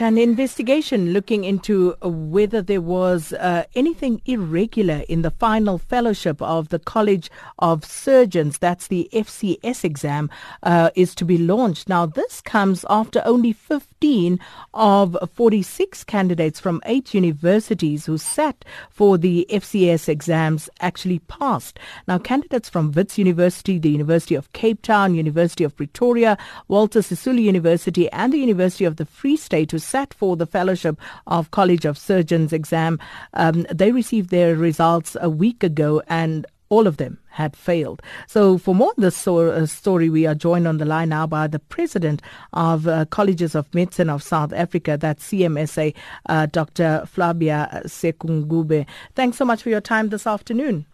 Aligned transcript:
An 0.00 0.16
investigation 0.16 1.12
looking 1.12 1.42
into 1.42 1.96
whether 2.02 2.62
there 2.62 2.80
was 2.80 3.32
uh, 3.32 3.64
anything 3.74 4.22
irregular 4.26 5.02
in 5.08 5.22
the 5.22 5.32
final 5.32 5.76
fellowship 5.76 6.40
of 6.40 6.68
the 6.68 6.78
College 6.78 7.32
of 7.58 7.84
Surgeons, 7.84 8.58
that's 8.58 8.86
the 8.86 9.10
FCS 9.12 9.82
exam, 9.82 10.30
uh, 10.62 10.90
is 10.94 11.16
to 11.16 11.24
be 11.24 11.36
launched. 11.36 11.88
Now, 11.88 12.06
this 12.06 12.40
comes 12.40 12.84
after 12.88 13.20
only 13.24 13.52
15 13.52 14.38
of 14.72 15.16
46 15.34 16.04
candidates 16.04 16.60
from 16.60 16.80
eight 16.86 17.12
universities 17.12 18.06
who 18.06 18.18
sat 18.18 18.64
for 18.90 19.18
the 19.18 19.48
FCS 19.50 20.08
exams 20.08 20.70
actually 20.78 21.18
passed. 21.26 21.80
Now, 22.06 22.18
candidates 22.18 22.68
from 22.68 22.92
Wits 22.92 23.18
University, 23.18 23.80
the 23.80 23.90
University 23.90 24.36
of 24.36 24.52
Cape 24.52 24.80
Town, 24.82 25.16
University 25.16 25.64
of 25.64 25.76
Pretoria, 25.76 26.38
Walter 26.68 27.00
Sisulu 27.00 27.42
University, 27.42 28.08
and 28.12 28.32
the 28.32 28.38
University 28.38 28.84
of 28.84 28.94
the 28.94 29.04
Free 29.04 29.36
State 29.36 29.72
who 29.72 29.87
sat 29.88 30.12
for 30.14 30.36
the 30.36 30.46
Fellowship 30.46 30.98
of 31.26 31.50
College 31.50 31.84
of 31.84 31.98
Surgeons 31.98 32.52
exam. 32.52 32.98
Um, 33.34 33.66
they 33.72 33.92
received 33.92 34.30
their 34.30 34.54
results 34.54 35.16
a 35.20 35.30
week 35.30 35.62
ago 35.62 36.02
and 36.08 36.46
all 36.70 36.86
of 36.86 36.98
them 36.98 37.18
had 37.30 37.56
failed. 37.56 38.02
So 38.26 38.58
for 38.58 38.74
more 38.74 38.88
on 38.88 39.02
this 39.02 39.26
uh, 39.26 39.66
story, 39.66 40.10
we 40.10 40.26
are 40.26 40.34
joined 40.34 40.68
on 40.68 40.78
the 40.78 40.84
line 40.84 41.08
now 41.10 41.26
by 41.26 41.46
the 41.46 41.58
president 41.58 42.20
of 42.52 42.86
uh, 42.86 43.06
Colleges 43.06 43.54
of 43.54 43.72
Medicine 43.74 44.10
of 44.10 44.22
South 44.22 44.52
Africa, 44.52 44.98
that's 44.98 45.30
CMSA, 45.30 45.94
uh, 46.26 46.46
Dr. 46.46 47.04
Flavia 47.06 47.82
Senkubuge. 47.86 48.86
Thanks 49.14 49.38
so 49.38 49.44
much 49.44 49.62
for 49.62 49.70
your 49.70 49.80
time 49.80 50.08
this 50.10 50.26
afternoon. 50.26 50.84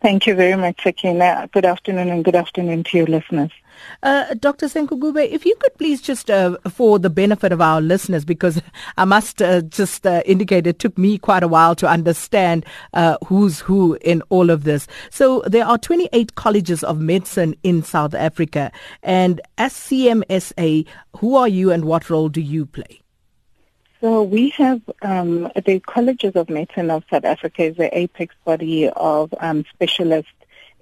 Thank 0.00 0.26
you 0.26 0.34
very 0.34 0.56
much, 0.56 0.82
Sakina. 0.82 1.48
Good 1.52 1.66
afternoon 1.66 2.08
and 2.08 2.24
good 2.24 2.36
afternoon 2.36 2.84
to 2.84 2.96
your 2.96 3.06
listeners. 3.06 3.50
Uh, 4.02 4.34
Dr. 4.34 4.66
Senkubuge, 4.66 5.30
if 5.30 5.44
you 5.46 5.54
could 5.56 5.74
please 5.78 6.00
just, 6.00 6.30
uh, 6.30 6.56
for 6.70 6.98
the 6.98 7.10
benefit 7.10 7.52
of 7.52 7.60
our 7.60 7.80
listeners, 7.80 8.24
because 8.24 8.60
I 8.96 9.04
must 9.04 9.42
uh, 9.42 9.62
just 9.62 10.06
uh, 10.06 10.22
indicate 10.26 10.66
it 10.66 10.78
took 10.78 10.96
me 10.98 11.18
quite 11.18 11.42
a 11.42 11.48
while 11.48 11.74
to 11.76 11.88
understand 11.88 12.66
uh, 12.92 13.16
who's 13.26 13.60
who 13.60 13.94
in 14.00 14.22
all 14.28 14.50
of 14.50 14.64
this. 14.64 14.86
So 15.10 15.42
there 15.46 15.66
are 15.66 15.78
28 15.78 16.34
colleges 16.34 16.84
of 16.84 17.00
medicine 17.00 17.56
in 17.62 17.82
South 17.82 18.14
Africa. 18.14 18.72
And 19.02 19.40
as 19.58 19.72
CMSA, 19.72 20.86
who 21.16 21.36
are 21.36 21.48
you 21.48 21.70
and 21.70 21.84
what 21.84 22.10
role 22.10 22.28
do 22.28 22.40
you 22.40 22.66
play? 22.66 23.00
So 24.04 24.22
we 24.22 24.50
have 24.50 24.82
um, 25.00 25.50
the 25.64 25.80
Colleges 25.80 26.36
of 26.36 26.50
Medicine 26.50 26.90
of 26.90 27.04
South 27.10 27.24
Africa 27.24 27.62
is 27.62 27.76
the 27.78 27.96
apex 27.96 28.34
body 28.44 28.90
of 28.90 29.32
um, 29.40 29.64
specialist 29.72 30.28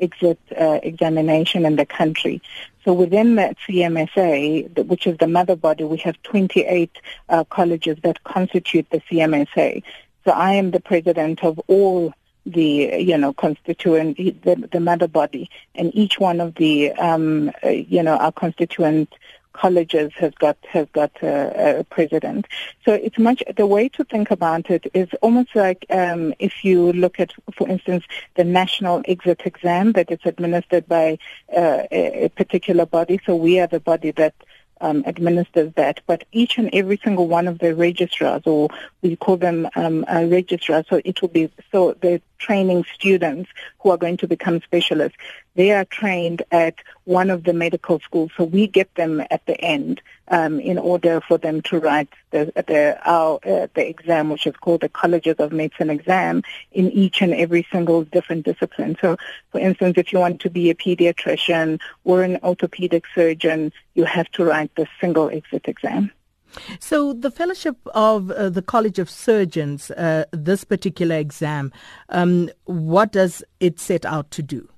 exit 0.03 0.39
uh, 0.59 0.81
examination 0.83 1.65
in 1.65 1.77
the 1.77 1.87
country. 1.87 2.43
So 2.85 2.93
within 2.93 3.37
that 3.37 3.57
CMSA, 3.67 4.87
which 4.87 5.07
is 5.07 5.17
the 5.19 5.29
mother 5.29 5.57
body, 5.57 5.85
we 5.85 5.99
have 5.99 6.21
28 6.25 6.91
uh, 7.29 7.45
colleges 7.45 7.97
that 8.03 8.23
constitute 8.25 8.87
the 8.91 9.01
CMSA. 9.01 9.83
So 10.25 10.33
I 10.33 10.55
am 10.55 10.73
the 10.73 10.81
president 10.81 11.45
of 11.45 11.61
all 11.69 12.13
the 12.45 12.97
you 12.99 13.17
know 13.17 13.33
constituent 13.33 14.17
the, 14.17 14.69
the 14.73 14.81
mother 14.81 15.07
body 15.07 15.49
and 15.77 15.95
each 15.95 16.19
one 16.19 16.41
of 16.41 16.57
the 16.57 16.91
um, 16.95 17.53
uh, 17.65 17.69
you 17.69 18.03
know 18.03 18.17
our 18.17 18.33
constituent 18.33 19.09
colleges 19.53 20.13
have 20.15 20.35
got 20.37 20.57
has 20.69 20.87
got 20.93 21.13
a, 21.23 21.81
a, 21.81 21.85
president. 21.85 22.47
So 22.85 22.93
it's 22.93 23.19
much 23.19 23.43
the 23.57 23.67
way 23.67 23.89
to 23.91 24.05
think 24.05 24.31
about 24.31 24.71
it 24.71 24.91
is 24.95 25.09
almost 25.21 25.55
like 25.55 25.87
um, 25.91 26.35
if 26.39 26.65
you 26.65 26.93
look 26.93 27.21
at, 27.21 27.33
for 27.57 27.69
instance, 27.69 28.05
the 28.37 28.45
national 28.45 29.03
exit 29.07 29.43
exam 29.45 29.93
that 29.93 30.11
is 30.11 30.21
administered 30.25 30.89
by 30.89 31.19
uh, 31.57 31.83
a, 31.91 32.29
particular 32.31 32.87
body. 32.87 33.21
So 33.27 33.37
we 33.37 33.61
are 33.61 33.67
the 33.67 33.81
body 33.81 34.11
that 34.13 34.35
um, 34.81 35.05
administers 35.07 35.73
that, 35.77 36.01
but 36.07 36.25
each 36.33 36.59
and 36.59 36.69
every 36.73 37.01
single 37.03 37.29
one 37.29 37.47
of 37.47 37.61
the 37.61 37.75
registrars, 37.75 38.43
or 38.45 38.69
we 39.01 39.17
call 39.17 39.37
them 39.37 39.69
um, 39.77 40.05
registrars, 40.11 40.87
so 40.89 41.01
it 41.05 41.23
will 41.23 41.29
be 41.29 41.51
so 41.71 41.97
the 42.01 42.21
training 42.47 42.85
students 42.93 43.49
who 43.81 43.91
are 43.91 43.97
going 44.05 44.19
to 44.19 44.29
become 44.35 44.61
specialists. 44.63 45.19
They 45.55 45.71
are 45.73 45.85
trained 45.85 46.43
at 46.51 46.77
one 47.05 47.31
of 47.31 47.45
the 47.45 47.53
medical 47.53 48.01
schools, 48.01 48.31
so 48.37 48.45
we 48.45 48.67
get 48.67 48.95
them 48.95 49.23
at 49.31 49.45
the 49.47 49.59
end 49.61 50.01
um, 50.29 50.59
in 50.61 50.79
order 50.79 51.21
for 51.29 51.37
them 51.39 51.61
to 51.69 51.79
write 51.79 52.09
the 52.31 52.43
the, 52.71 52.99
our, 53.05 53.39
uh, 53.45 53.67
the 53.75 53.85
exam, 53.95 54.31
which 54.31 54.47
is 54.47 54.57
called 54.57 54.81
the 54.81 54.89
Colleges 54.89 55.37
of 55.39 55.53
Medicine 55.53 55.91
exam, 55.91 56.43
in 56.73 56.91
each 57.03 57.21
and 57.21 57.35
every 57.35 57.67
single 57.71 58.05
different 58.05 58.45
discipline. 58.45 58.97
So, 59.01 59.17
for 59.51 59.61
instance, 59.61 59.95
if 59.99 60.13
you 60.13 60.19
want 60.19 60.41
to 60.41 60.51
be 60.51 60.71
a 60.71 60.75
pediatrician 60.75 61.81
or 62.05 62.23
an 62.23 62.39
orthopedic 62.43 63.05
surgeon, 63.15 63.73
you 63.95 64.05
have 64.05 64.29
to 64.33 64.45
write 64.45 64.75
the 64.75 64.87
single 65.01 65.29
exit 65.29 65.69
exam. 65.69 66.11
So, 66.81 67.13
the 67.13 67.31
fellowship 67.31 67.77
of 67.95 68.31
uh, 68.31 68.51
the 68.51 68.63
College 68.63 68.99
of 68.99 69.09
Surgeons, 69.09 69.91
uh, 69.93 70.25
this 70.33 70.65
particular 70.65 71.17
exam, 71.17 71.73
um, 72.09 72.51
what 72.65 73.13
does 73.13 73.43
it 73.61 73.81
set 73.81 74.05
out 74.05 74.31
to 74.33 74.43
do? 74.43 74.69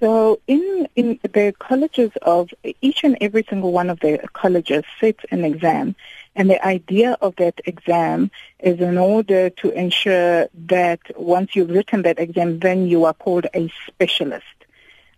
So, 0.00 0.40
in, 0.46 0.88
in 0.96 1.20
the 1.22 1.54
colleges 1.58 2.10
of 2.22 2.48
each 2.80 3.04
and 3.04 3.18
every 3.20 3.44
single 3.48 3.70
one 3.70 3.90
of 3.90 4.00
the 4.00 4.18
colleges 4.32 4.84
sets 4.98 5.22
an 5.30 5.44
exam, 5.44 5.94
and 6.34 6.48
the 6.48 6.64
idea 6.64 7.18
of 7.20 7.36
that 7.36 7.60
exam 7.66 8.30
is 8.60 8.80
in 8.80 8.96
order 8.96 9.50
to 9.50 9.70
ensure 9.70 10.48
that 10.54 11.00
once 11.16 11.54
you've 11.54 11.68
written 11.68 12.02
that 12.02 12.18
exam, 12.18 12.60
then 12.60 12.86
you 12.86 13.04
are 13.04 13.12
called 13.12 13.46
a 13.52 13.70
specialist 13.86 14.46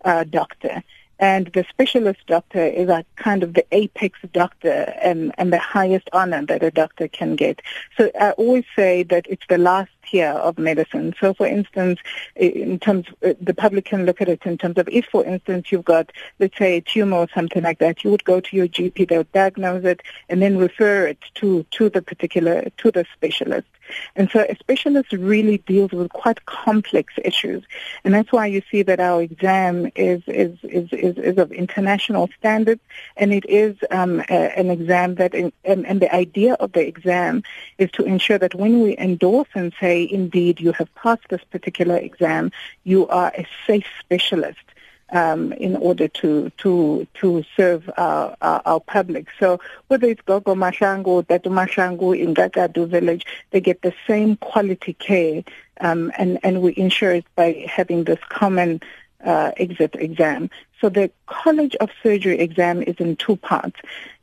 uh, 0.03 0.25
doctor. 0.25 0.83
And 1.23 1.47
the 1.53 1.63
specialist 1.69 2.19
doctor 2.27 2.65
is 2.65 2.89
a 2.89 3.05
kind 3.15 3.43
of 3.43 3.53
the 3.53 3.65
apex 3.71 4.19
doctor 4.33 4.93
and, 5.01 5.33
and 5.37 5.53
the 5.53 5.57
highest 5.57 6.09
honor 6.11 6.45
that 6.47 6.61
a 6.63 6.69
doctor 6.69 7.07
can 7.07 7.37
get. 7.37 7.61
So 7.97 8.11
I 8.19 8.31
always 8.31 8.65
say 8.75 9.03
that 9.03 9.25
it's 9.29 9.45
the 9.47 9.57
last 9.57 9.89
tier 10.05 10.31
of 10.31 10.57
medicine. 10.57 11.15
So 11.17 11.33
for 11.33 11.47
instance, 11.47 12.01
in 12.35 12.77
terms, 12.77 13.05
uh, 13.25 13.35
the 13.39 13.53
public 13.53 13.85
can 13.85 14.05
look 14.05 14.19
at 14.19 14.27
it 14.27 14.41
in 14.43 14.57
terms 14.57 14.77
of 14.77 14.89
if, 14.89 15.05
for 15.05 15.23
instance, 15.23 15.71
you've 15.71 15.85
got, 15.85 16.11
let's 16.39 16.57
say, 16.57 16.75
a 16.75 16.81
tumor 16.81 17.19
or 17.19 17.29
something 17.33 17.63
like 17.63 17.79
that, 17.79 18.03
you 18.03 18.11
would 18.11 18.25
go 18.25 18.41
to 18.41 18.57
your 18.57 18.67
GP, 18.67 19.07
they'll 19.07 19.23
diagnose 19.31 19.85
it 19.85 20.01
and 20.27 20.41
then 20.41 20.57
refer 20.57 21.07
it 21.07 21.19
to, 21.35 21.63
to 21.71 21.87
the 21.87 22.01
particular, 22.01 22.69
to 22.79 22.91
the 22.91 23.05
specialist. 23.13 23.67
And 24.15 24.29
so 24.29 24.45
a 24.47 24.55
specialist 24.55 25.11
really 25.13 25.57
deals 25.59 25.91
with 25.91 26.11
quite 26.11 26.45
complex 26.45 27.13
issues. 27.23 27.63
And 28.03 28.13
that's 28.13 28.31
why 28.31 28.47
you 28.47 28.61
see 28.69 28.83
that 28.83 28.99
our 28.99 29.21
exam 29.21 29.89
is, 29.95 30.21
is, 30.27 30.57
is, 30.63 30.89
is, 30.91 31.17
is 31.17 31.37
of 31.37 31.51
international 31.51 32.29
standards 32.37 32.81
and 33.17 33.33
it 33.33 33.45
is 33.47 33.75
um, 33.91 34.21
a, 34.29 34.57
an 34.57 34.69
exam 34.69 35.15
that, 35.15 35.33
in, 35.33 35.51
and, 35.63 35.85
and 35.85 36.01
the 36.01 36.13
idea 36.13 36.53
of 36.55 36.71
the 36.73 36.85
exam 36.85 37.43
is 37.77 37.91
to 37.91 38.03
ensure 38.03 38.37
that 38.37 38.55
when 38.55 38.81
we 38.81 38.97
endorse 38.97 39.49
and 39.55 39.73
say, 39.79 40.07
indeed, 40.09 40.59
you 40.59 40.71
have 40.73 40.93
passed 40.95 41.27
this 41.29 41.43
particular 41.51 41.97
exam, 41.97 42.51
you 42.83 43.07
are 43.07 43.31
a 43.37 43.47
safe 43.67 43.87
specialist 43.99 44.59
um, 45.13 45.53
in 45.53 45.77
order 45.77 46.07
to 46.09 46.49
to 46.57 47.07
to 47.13 47.43
serve 47.55 47.89
our, 47.97 48.35
our, 48.41 48.61
our 48.65 48.79
public. 48.81 49.27
So 49.39 49.59
whether 49.87 50.07
it's 50.07 50.21
Gogo 50.21 50.55
Mahlangu 50.55 51.07
or 51.07 51.23
Tatu 51.23 51.49
Mahlangu 51.49 52.19
in 52.19 52.33
Gagadu 52.33 52.87
village, 52.87 53.25
they 53.51 53.61
get 53.61 53.81
the 53.81 53.93
same 54.07 54.35
quality 54.37 54.93
care, 54.93 55.43
um, 55.79 56.11
and 56.17 56.39
and 56.43 56.61
we 56.61 56.73
ensure 56.75 57.13
it 57.13 57.25
by 57.35 57.65
having 57.69 58.03
this 58.03 58.19
common 58.27 58.81
uh, 59.23 59.51
exit 59.55 59.95
exam. 59.95 60.49
So 60.81 60.89
the 60.89 61.11
College 61.27 61.75
of 61.79 61.89
Surgery 62.01 62.39
exam 62.39 62.81
is 62.81 62.95
in 62.97 63.15
two 63.15 63.37
parts. 63.37 63.79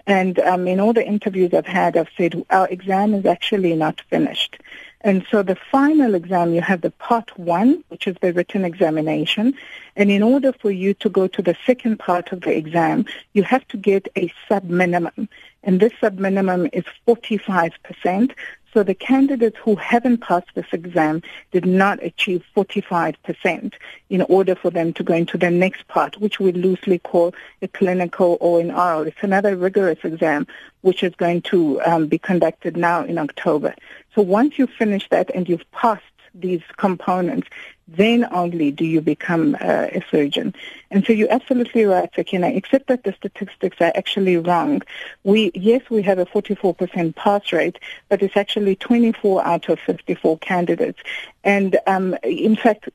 And 0.07 0.39
um, 0.41 0.67
in 0.67 0.81
all 0.81 0.93
the 0.93 1.07
interviews 1.07 1.55
I've 1.55 1.67
had, 1.67 1.97
I've 1.97 2.09
said 2.17 2.45
our 2.51 2.67
exam 2.69 3.15
is 3.15 3.27
actually 3.27 3.75
not 3.77 4.01
finished. 4.11 4.59
And 5.03 5.25
so 5.31 5.43
the 5.43 5.57
final 5.57 6.15
exam, 6.15 6.53
you 6.53 6.61
have 6.61 6.83
the 6.83 6.91
part 6.91 7.39
one, 7.39 7.83
which 7.89 8.07
is 8.07 8.17
the 8.21 8.33
written 8.33 8.65
examination. 8.65 9.55
And 9.97 10.11
in 10.11 10.23
order 10.23 10.53
for 10.53 10.71
you 10.71 10.93
to 10.95 11.09
go 11.09 11.27
to 11.27 11.43
the 11.43 11.57
second 11.65 11.99
part 11.99 12.33
of 12.33 12.43
the 12.43 12.55
exam, 12.57 13.07
you 13.33 13.43
have 13.43 13.67
to 13.69 13.77
get 13.77 14.09
a 14.17 14.33
sub-minimum. 14.49 15.29
And 15.63 15.81
this 15.81 15.93
sub-minimum 16.01 16.69
is 16.73 16.85
45%. 17.09 18.33
So 18.73 18.85
the 18.85 18.95
candidates 18.95 19.57
who 19.63 19.75
haven't 19.77 20.19
passed 20.19 20.49
this 20.55 20.73
exam 20.73 21.23
did 21.51 21.67
not 21.67 22.03
achieve 22.05 22.45
45% 22.57 23.73
in 24.11 24.23
order 24.23 24.55
for 24.55 24.71
them 24.71 24.93
to 24.93 25.03
go 25.03 25.15
into 25.15 25.37
the 25.37 25.51
next 25.51 25.89
part, 25.89 26.19
which 26.19 26.39
we 26.39 26.53
loosely 26.53 27.01
call 27.01 27.35
a 27.63 27.69
clinical 27.69 28.39
or 28.41 28.61
an 28.61 28.71
oral. 28.71 29.03
It's 29.03 29.23
another 29.23 29.57
rigorous 29.57 29.99
exam, 30.05 30.47
which 30.83 31.03
is 31.03 31.15
going 31.17 31.43
to 31.43 31.81
um, 31.83 32.07
be 32.07 32.19
conducted 32.19 32.77
now 32.77 33.05
in 33.05 33.19
October. 33.19 33.75
So 34.15 34.23
once 34.23 34.59
you 34.59 34.67
finish 34.67 35.09
that 35.11 35.31
and 35.35 35.49
you've 35.49 35.71
passed 35.73 36.05
these 36.35 36.63
components, 36.77 37.49
then 37.89 38.27
only 38.31 38.71
do 38.71 38.85
you 38.85 39.01
become 39.01 39.57
uh, 39.61 39.89
a 39.93 40.03
surgeon. 40.11 40.55
And 40.91 41.05
so 41.05 41.13
you're 41.13 41.33
absolutely 41.33 41.85
right, 41.85 42.09
Sakina, 42.15 42.49
except 42.49 42.87
that 42.87 43.05
the 43.05 43.13
statistics 43.13 43.77
are 43.81 43.93
actually 43.95 44.37
wrong. 44.37 44.83
We, 45.25 45.51
yes, 45.55 45.83
we 45.91 46.03
have 46.03 46.19
a 46.19 46.27
44% 46.27 47.17
pass 47.17 47.53
rate, 47.53 47.79
but 48.09 48.23
it's 48.23 48.37
actually 48.37 48.77
24 48.77 49.45
out 49.45 49.69
of 49.69 49.81
54 49.81 50.39
candidates. 50.39 51.01
And 51.43 51.79
um, 51.87 52.17
in 52.23 52.55
fact, 52.57 52.89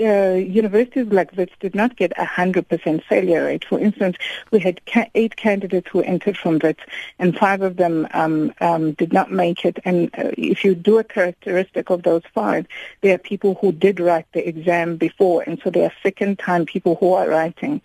uh, 0.00 0.34
universities 0.34 1.06
like 1.12 1.32
this 1.32 1.50
did 1.60 1.74
not 1.74 1.96
get 1.96 2.12
a 2.12 2.24
100% 2.24 3.04
failure 3.04 3.44
rate. 3.44 3.64
For 3.64 3.78
instance, 3.78 4.16
we 4.50 4.58
had 4.58 4.84
ca- 4.86 5.10
eight 5.14 5.36
candidates 5.36 5.88
who 5.90 6.00
entered 6.00 6.36
from 6.36 6.58
WITS, 6.58 6.82
and 7.18 7.36
five 7.36 7.62
of 7.62 7.76
them 7.76 8.08
um, 8.14 8.54
um, 8.60 8.92
did 8.92 9.12
not 9.12 9.30
make 9.30 9.64
it. 9.64 9.78
And 9.84 10.08
uh, 10.16 10.32
if 10.38 10.64
you 10.64 10.74
do 10.74 10.98
a 10.98 11.04
characteristic 11.04 11.90
of 11.90 12.02
those 12.02 12.22
five, 12.34 12.66
they 13.02 13.12
are 13.12 13.18
people 13.18 13.56
who 13.60 13.72
did 13.72 14.00
write 14.00 14.26
the 14.32 14.46
exam 14.46 14.96
before, 14.96 15.42
and 15.42 15.60
so 15.62 15.70
they 15.70 15.84
are 15.84 15.92
second-time 16.02 16.66
people 16.66 16.96
who 16.96 17.12
are 17.12 17.28
writing. 17.28 17.82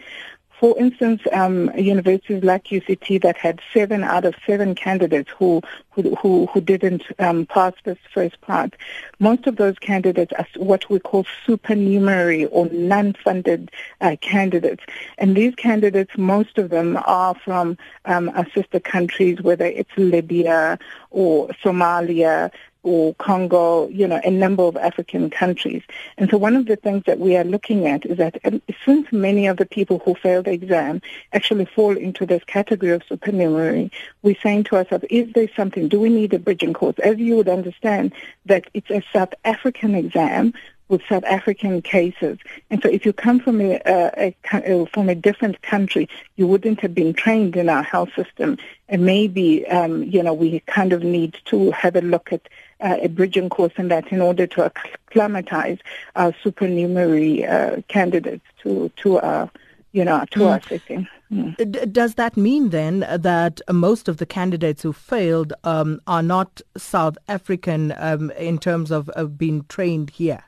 For 0.59 0.75
instance, 0.79 1.21
um, 1.33 1.71
universities 1.77 2.43
like 2.43 2.65
UCT 2.65 3.21
that 3.21 3.37
had 3.37 3.61
seven 3.75 4.03
out 4.03 4.25
of 4.25 4.33
seven 4.45 4.73
candidates 4.73 5.29
who 5.37 5.61
who 5.91 6.15
who, 6.15 6.47
who 6.47 6.61
didn't 6.61 7.03
um, 7.19 7.45
pass 7.45 7.73
this 7.83 7.99
first 8.11 8.41
part. 8.41 8.75
Most 9.19 9.45
of 9.45 9.57
those 9.57 9.77
candidates 9.77 10.33
are 10.35 10.47
what 10.55 10.89
we 10.89 10.99
call 10.99 11.27
supernumerary 11.45 12.45
or 12.45 12.67
non-funded 12.69 13.69
uh, 14.01 14.15
candidates, 14.19 14.83
and 15.19 15.37
these 15.37 15.53
candidates, 15.53 16.17
most 16.17 16.57
of 16.57 16.71
them 16.71 16.97
are 17.05 17.35
from 17.35 17.77
um, 18.05 18.29
our 18.29 18.49
sister 18.49 18.79
countries, 18.79 19.39
whether 19.39 19.65
it's 19.65 19.91
Libya 19.95 20.79
or 21.11 21.49
Somalia 21.63 22.51
or 22.83 23.13
Congo, 23.15 23.87
you 23.89 24.07
know, 24.07 24.19
a 24.23 24.31
number 24.31 24.63
of 24.63 24.77
African 24.77 25.29
countries. 25.29 25.83
And 26.17 26.29
so 26.29 26.37
one 26.37 26.55
of 26.55 26.65
the 26.65 26.75
things 26.75 27.03
that 27.05 27.19
we 27.19 27.35
are 27.35 27.43
looking 27.43 27.87
at 27.87 28.05
is 28.05 28.17
that 28.17 28.39
um, 28.45 28.61
since 28.85 29.11
many 29.11 29.47
of 29.47 29.57
the 29.57 29.65
people 29.65 29.99
who 29.99 30.15
fail 30.15 30.43
the 30.43 30.51
exam 30.51 31.01
actually 31.33 31.65
fall 31.65 31.97
into 31.97 32.25
this 32.25 32.43
category 32.45 32.91
of 32.91 33.03
supernumerary, 33.03 33.91
we're 34.21 34.35
saying 34.41 34.65
to 34.65 34.75
ourselves, 34.77 35.05
is 35.09 35.31
there 35.33 35.49
something, 35.55 35.87
do 35.87 35.99
we 35.99 36.09
need 36.09 36.33
a 36.33 36.39
bridging 36.39 36.73
course? 36.73 36.97
As 36.99 37.17
you 37.17 37.35
would 37.37 37.49
understand 37.49 38.13
that 38.45 38.65
it's 38.73 38.89
a 38.89 39.03
South 39.11 39.33
African 39.43 39.95
exam, 39.95 40.53
with 40.89 41.01
South 41.09 41.23
African 41.25 41.81
cases. 41.81 42.37
And 42.69 42.81
so 42.81 42.89
if 42.89 43.05
you 43.05 43.13
come 43.13 43.39
from 43.39 43.59
a, 43.61 43.79
a, 43.85 44.35
a, 44.53 44.85
from 44.87 45.09
a 45.09 45.15
different 45.15 45.61
country, 45.61 46.07
you 46.35 46.47
wouldn't 46.47 46.79
have 46.79 46.95
been 46.95 47.13
trained 47.13 47.55
in 47.55 47.69
our 47.69 47.83
health 47.83 48.09
system. 48.15 48.57
And 48.87 49.05
maybe, 49.05 49.67
um, 49.67 50.03
you 50.03 50.23
know, 50.23 50.33
we 50.33 50.61
kind 50.61 50.93
of 50.93 51.03
need 51.03 51.37
to 51.45 51.71
have 51.71 51.95
a 51.95 52.01
look 52.01 52.31
at 52.31 52.47
uh, 52.79 52.97
a 53.01 53.09
bridging 53.09 53.49
course 53.49 53.73
in 53.77 53.87
that 53.89 54.11
in 54.11 54.21
order 54.21 54.47
to 54.47 54.65
acclimatize 54.65 55.79
our 56.15 56.33
supernumerary 56.43 57.45
uh, 57.45 57.81
candidates 57.87 58.45
to, 58.63 58.89
to 58.97 59.19
our, 59.19 59.49
you 59.91 60.05
know, 60.05 60.23
to 60.31 60.39
mm. 60.39 60.47
our 60.51 60.61
setting. 60.61 61.07
Mm. 61.31 61.91
Does 61.91 62.15
that 62.15 62.37
mean 62.37 62.69
then 62.69 62.99
that 62.99 63.59
most 63.69 64.07
of 64.07 64.17
the 64.17 64.25
candidates 64.25 64.83
who 64.83 64.93
failed 64.93 65.51
um, 65.65 65.99
are 66.07 66.23
not 66.23 66.61
South 66.77 67.17
African 67.27 67.93
um, 67.97 68.31
in 68.31 68.57
terms 68.57 68.91
of, 68.91 69.09
of 69.09 69.37
being 69.37 69.65
trained 69.67 70.11
here? 70.11 70.43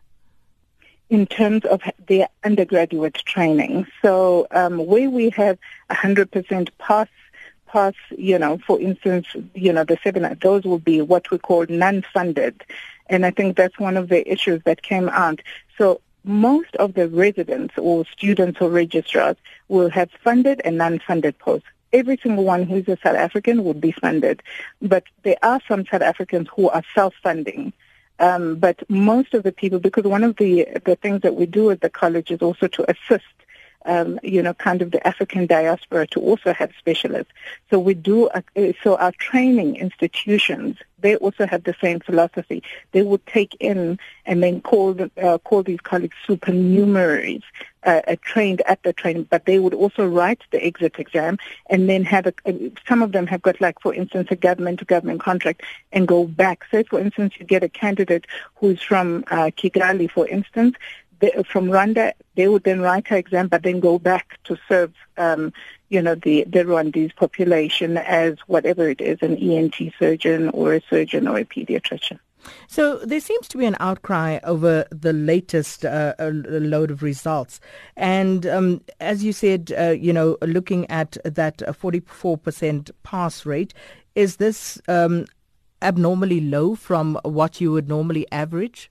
In 1.09 1.25
terms 1.25 1.65
of 1.65 1.81
their 2.07 2.27
undergraduate 2.43 3.15
training. 3.15 3.87
So 4.01 4.47
um, 4.51 4.85
where 4.85 5.09
we 5.09 5.29
have 5.31 5.57
100% 5.89 6.69
pass 6.77 7.07
pass, 7.69 7.93
you 8.17 8.37
know, 8.39 8.57
for 8.65 8.79
instance, 8.79 9.27
you 9.53 9.71
know, 9.71 9.83
the 9.83 9.97
seven, 10.03 10.37
those 10.41 10.63
will 10.63 10.79
be 10.79 11.01
what 11.01 11.29
we 11.29 11.37
call 11.37 11.65
non-funded. 11.69 12.63
And 13.07 13.25
I 13.25 13.31
think 13.31 13.55
that's 13.55 13.77
one 13.79 13.95
of 13.95 14.09
the 14.09 14.29
issues 14.31 14.61
that 14.65 14.81
came 14.81 15.07
out. 15.09 15.41
So 15.77 16.01
most 16.23 16.75
of 16.77 16.93
the 16.95 17.07
residents 17.07 17.75
or 17.77 18.05
students 18.05 18.59
or 18.59 18.69
registrars 18.69 19.37
will 19.67 19.89
have 19.89 20.09
funded 20.23 20.61
and 20.65 20.77
non-funded 20.77 21.37
posts. 21.39 21.67
Every 21.91 22.17
single 22.17 22.43
one 22.43 22.63
who's 22.63 22.87
a 22.87 22.97
South 23.03 23.15
African 23.15 23.63
would 23.63 23.81
be 23.81 23.91
funded. 23.91 24.43
But 24.81 25.03
there 25.23 25.37
are 25.41 25.59
some 25.67 25.85
South 25.85 26.01
Africans 26.01 26.47
who 26.55 26.69
are 26.69 26.83
self-funding. 26.93 27.73
Um, 28.19 28.55
but 28.55 28.87
most 28.89 29.33
of 29.33 29.43
the 29.43 29.51
people, 29.51 29.79
because 29.79 30.03
one 30.03 30.23
of 30.23 30.35
the, 30.35 30.67
the 30.85 30.97
things 30.97 31.21
that 31.21 31.35
we 31.35 31.45
do 31.45 31.71
at 31.71 31.81
the 31.81 31.89
college 31.89 32.31
is 32.31 32.41
also 32.41 32.67
to 32.67 32.91
assist 32.91 33.23
um, 33.85 34.19
you 34.23 34.41
know, 34.41 34.53
kind 34.53 34.81
of 34.81 34.91
the 34.91 35.05
African 35.07 35.45
diaspora 35.45 36.07
to 36.07 36.19
also 36.19 36.53
have 36.53 36.71
specialists. 36.77 37.31
So 37.69 37.79
we 37.79 37.93
do, 37.93 38.27
uh, 38.27 38.41
so 38.83 38.97
our 38.97 39.11
training 39.13 39.77
institutions, 39.77 40.77
they 40.99 41.15
also 41.15 41.47
have 41.47 41.63
the 41.63 41.75
same 41.81 42.01
philosophy. 42.01 42.61
They 42.91 43.01
would 43.01 43.25
take 43.25 43.55
in 43.59 43.97
and 44.25 44.43
then 44.43 44.61
call, 44.61 44.93
the, 44.93 45.11
uh, 45.21 45.37
call 45.37 45.63
these 45.63 45.79
colleagues 45.79 46.17
supernumeraries, 46.27 47.43
uh, 47.85 48.01
uh, 48.05 48.15
trained 48.21 48.61
at 48.67 48.83
the 48.83 48.91
training, 48.91 49.25
but 49.29 49.45
they 49.45 49.59
would 49.59 49.73
also 49.73 50.05
write 50.05 50.41
the 50.51 50.61
exit 50.63 50.99
exam 50.99 51.37
and 51.69 51.87
then 51.89 52.03
have 52.03 52.27
a, 52.27 52.33
uh, 52.45 52.51
some 52.85 53.01
of 53.01 53.13
them 53.13 53.25
have 53.27 53.41
got 53.41 53.61
like, 53.61 53.79
for 53.79 53.93
instance, 53.93 54.27
a 54.31 54.35
government 54.35 54.79
to 54.79 54.85
government 54.85 55.21
contract 55.21 55.61
and 55.93 56.05
go 56.05 56.25
back. 56.25 56.65
So 56.69 56.83
for 56.83 56.99
instance, 56.99 57.33
you 57.39 57.45
get 57.45 57.63
a 57.63 57.69
candidate 57.69 58.25
who's 58.55 58.81
from 58.81 59.23
uh, 59.31 59.51
Kigali, 59.55 60.11
for 60.11 60.27
instance, 60.27 60.75
they, 61.19 61.31
from 61.47 61.67
Rwanda, 61.67 62.13
they 62.35 62.47
would 62.47 62.63
then 62.63 62.81
write 62.81 63.11
an 63.11 63.17
exam, 63.17 63.47
but 63.47 63.63
then 63.63 63.79
go 63.79 63.99
back 63.99 64.37
to 64.45 64.57
serve, 64.67 64.93
um, 65.17 65.53
you 65.89 66.01
know, 66.01 66.15
the, 66.15 66.43
the 66.45 66.63
Rwandese 66.63 67.15
population 67.15 67.97
as 67.97 68.37
whatever 68.47 68.89
it 68.89 69.01
is, 69.01 69.19
an 69.21 69.37
ENT 69.37 69.75
surgeon 69.97 70.49
or 70.49 70.73
a 70.73 70.81
surgeon 70.89 71.27
or 71.27 71.37
a 71.37 71.45
pediatrician. 71.45 72.19
So 72.67 72.99
there 72.99 73.19
seems 73.19 73.47
to 73.49 73.57
be 73.57 73.65
an 73.65 73.75
outcry 73.79 74.39
over 74.43 74.85
the 74.91 75.11
latest 75.11 75.83
uh, 75.83 76.13
uh 76.19 76.31
load 76.31 76.89
of 76.89 77.03
results. 77.03 77.59
And 77.97 78.45
um, 78.45 78.81
as 79.01 79.23
you 79.23 79.33
said, 79.33 79.73
uh, 79.77 79.89
you 79.89 80.13
know, 80.13 80.37
looking 80.41 80.89
at 80.89 81.17
that 81.25 81.57
44% 81.57 82.91
pass 83.03 83.45
rate, 83.45 83.73
is 84.15 84.37
this 84.37 84.81
um, 84.87 85.25
abnormally 85.81 86.41
low 86.41 86.75
from 86.75 87.19
what 87.23 87.59
you 87.59 87.71
would 87.71 87.89
normally 87.89 88.25
average? 88.31 88.89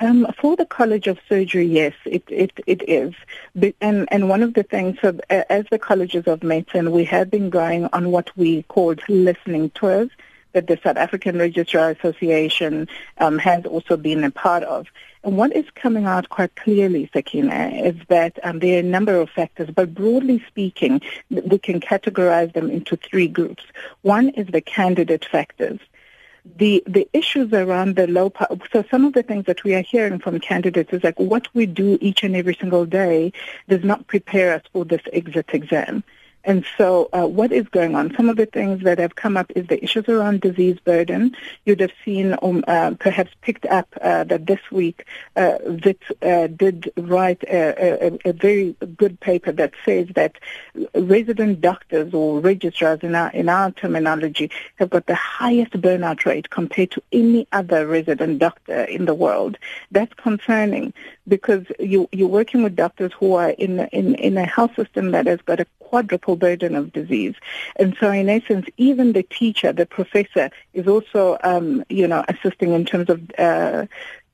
Um, 0.00 0.32
for 0.40 0.54
the 0.54 0.64
College 0.64 1.08
of 1.08 1.18
Surgery, 1.28 1.66
yes, 1.66 1.92
it, 2.04 2.22
it, 2.28 2.52
it 2.66 2.88
is. 2.88 3.14
And, 3.80 4.08
and 4.12 4.28
one 4.28 4.42
of 4.42 4.54
the 4.54 4.62
things, 4.62 4.96
so 5.02 5.18
as 5.28 5.66
the 5.70 5.78
colleges 5.78 6.28
of 6.28 6.44
medicine, 6.44 6.92
we 6.92 7.04
have 7.04 7.30
been 7.30 7.50
going 7.50 7.88
on 7.92 8.12
what 8.12 8.30
we 8.36 8.62
called 8.64 9.00
listening 9.08 9.70
tours 9.70 10.10
that 10.52 10.68
the 10.68 10.78
South 10.82 10.96
African 10.96 11.38
Registrar 11.38 11.90
Association 11.90 12.88
um, 13.18 13.38
has 13.38 13.64
also 13.66 13.96
been 13.96 14.22
a 14.24 14.30
part 14.30 14.62
of. 14.62 14.86
And 15.24 15.36
what 15.36 15.54
is 15.54 15.66
coming 15.74 16.06
out 16.06 16.28
quite 16.28 16.54
clearly, 16.54 17.10
Sakina, 17.12 17.68
is 17.68 17.96
that 18.08 18.38
um, 18.44 18.60
there 18.60 18.76
are 18.76 18.80
a 18.80 18.84
number 18.84 19.16
of 19.20 19.28
factors, 19.30 19.68
but 19.74 19.94
broadly 19.94 20.42
speaking, 20.46 21.02
we 21.28 21.58
can 21.58 21.80
categorize 21.80 22.52
them 22.54 22.70
into 22.70 22.96
three 22.96 23.26
groups. 23.26 23.64
One 24.02 24.28
is 24.30 24.46
the 24.46 24.60
candidate 24.60 25.24
factors 25.24 25.80
the 26.56 26.82
the 26.86 27.08
issues 27.12 27.52
around 27.52 27.96
the 27.96 28.06
low 28.06 28.30
power. 28.30 28.56
so 28.72 28.84
some 28.90 29.04
of 29.04 29.12
the 29.12 29.22
things 29.22 29.44
that 29.46 29.64
we 29.64 29.74
are 29.74 29.82
hearing 29.82 30.18
from 30.18 30.40
candidates 30.40 30.92
is 30.92 31.04
like 31.04 31.18
what 31.18 31.48
we 31.54 31.66
do 31.66 31.98
each 32.00 32.22
and 32.22 32.34
every 32.34 32.54
single 32.54 32.86
day 32.86 33.32
does 33.68 33.84
not 33.84 34.06
prepare 34.06 34.54
us 34.54 34.62
for 34.72 34.84
this 34.84 35.02
exit 35.12 35.50
exam 35.52 36.02
and 36.48 36.64
so 36.78 37.10
uh, 37.12 37.26
what 37.26 37.52
is 37.52 37.68
going 37.68 37.94
on? 37.94 38.14
Some 38.16 38.30
of 38.30 38.36
the 38.36 38.46
things 38.46 38.82
that 38.84 38.98
have 38.98 39.14
come 39.14 39.36
up 39.36 39.52
is 39.54 39.66
the 39.66 39.84
issues 39.84 40.08
around 40.08 40.40
disease 40.40 40.78
burden. 40.82 41.36
You'd 41.66 41.80
have 41.80 41.92
seen, 42.06 42.34
um, 42.40 42.64
uh, 42.66 42.94
perhaps 42.98 43.32
picked 43.42 43.66
up 43.66 43.86
uh, 44.00 44.24
that 44.24 44.46
this 44.46 44.60
week 44.72 45.04
uh, 45.36 45.58
Wits 45.66 46.06
uh, 46.22 46.46
did 46.46 46.90
write 46.96 47.42
a, 47.42 48.06
a, 48.06 48.30
a, 48.30 48.32
very 48.32 48.74
good 48.96 49.20
paper 49.20 49.52
that 49.52 49.74
says 49.84 50.08
that 50.14 50.38
resident 50.94 51.60
doctors 51.60 52.14
or 52.14 52.40
registrars 52.40 53.00
in 53.02 53.14
our, 53.14 53.30
in 53.32 53.50
our 53.50 53.70
terminology 53.72 54.50
have 54.76 54.88
got 54.88 55.04
the 55.04 55.14
highest 55.14 55.72
burnout 55.72 56.24
rate 56.24 56.48
compared 56.48 56.90
to 56.92 57.02
any 57.12 57.46
other 57.52 57.86
resident 57.86 58.38
doctor 58.38 58.84
in 58.84 59.04
the 59.04 59.14
world. 59.14 59.58
That's 59.90 60.14
concerning 60.14 60.94
because 61.28 61.64
you, 61.78 62.08
you're 62.12 62.28
working 62.28 62.62
with 62.62 62.74
doctors 62.74 63.12
who 63.18 63.34
are 63.34 63.50
in, 63.50 63.80
in, 63.92 64.14
in 64.14 64.36
a 64.36 64.46
health 64.46 64.74
system 64.74 65.10
that 65.12 65.26
has 65.26 65.40
got 65.42 65.60
a 65.60 65.66
quadruple 65.78 66.36
burden 66.36 66.74
of 66.74 66.92
disease. 66.92 67.34
And 67.76 67.96
so 68.00 68.10
in 68.10 68.28
essence, 68.28 68.66
even 68.76 69.12
the 69.12 69.22
teacher, 69.22 69.72
the 69.72 69.86
professor, 69.86 70.50
is 70.74 70.86
also, 70.86 71.38
um, 71.44 71.84
you 71.88 72.06
know, 72.06 72.24
assisting 72.28 72.72
in 72.72 72.84
terms 72.84 73.08
of 73.08 73.20
uh, 73.38 73.86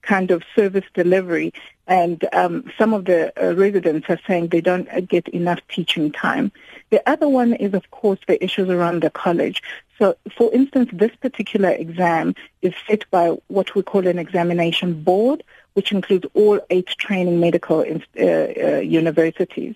kind 0.03 0.31
of 0.31 0.43
service 0.55 0.85
delivery. 0.95 1.53
And 1.87 2.25
um, 2.33 2.71
some 2.79 2.95
of 2.95 3.05
the 3.05 3.33
uh, 3.41 3.55
residents 3.55 4.07
are 4.09 4.21
saying 4.27 4.49
they 4.49 4.61
don't 4.61 4.89
get 5.09 5.29
enough 5.29 5.61
teaching 5.69 6.13
time. 6.13 6.53
The 6.91 7.07
other 7.09 7.29
one 7.29 7.55
is, 7.55 7.75
of 7.75 7.91
course, 7.91 8.19
the 8.27 8.43
issues 8.43 8.69
around 8.71 9.03
the 9.03 9.11
college. 9.11 9.63
So, 9.99 10.17
for 10.37 10.53
instance, 10.53 10.91
this 10.93 11.15
particular 11.21 11.71
exam 11.71 12.35
is 12.63 12.75
set 12.89 13.09
by 13.11 13.37
what 13.49 13.75
we 13.75 13.83
call 13.83 14.07
an 14.07 14.19
examination 14.19 15.03
board, 15.03 15.45
which 15.75 15.93
includes 15.93 16.27
all 16.35 16.61
eight 16.71 16.87
training 16.87 17.41
medical 17.41 17.81
uh, 17.81 18.23
uh, 18.23 18.79
universities. 18.79 19.75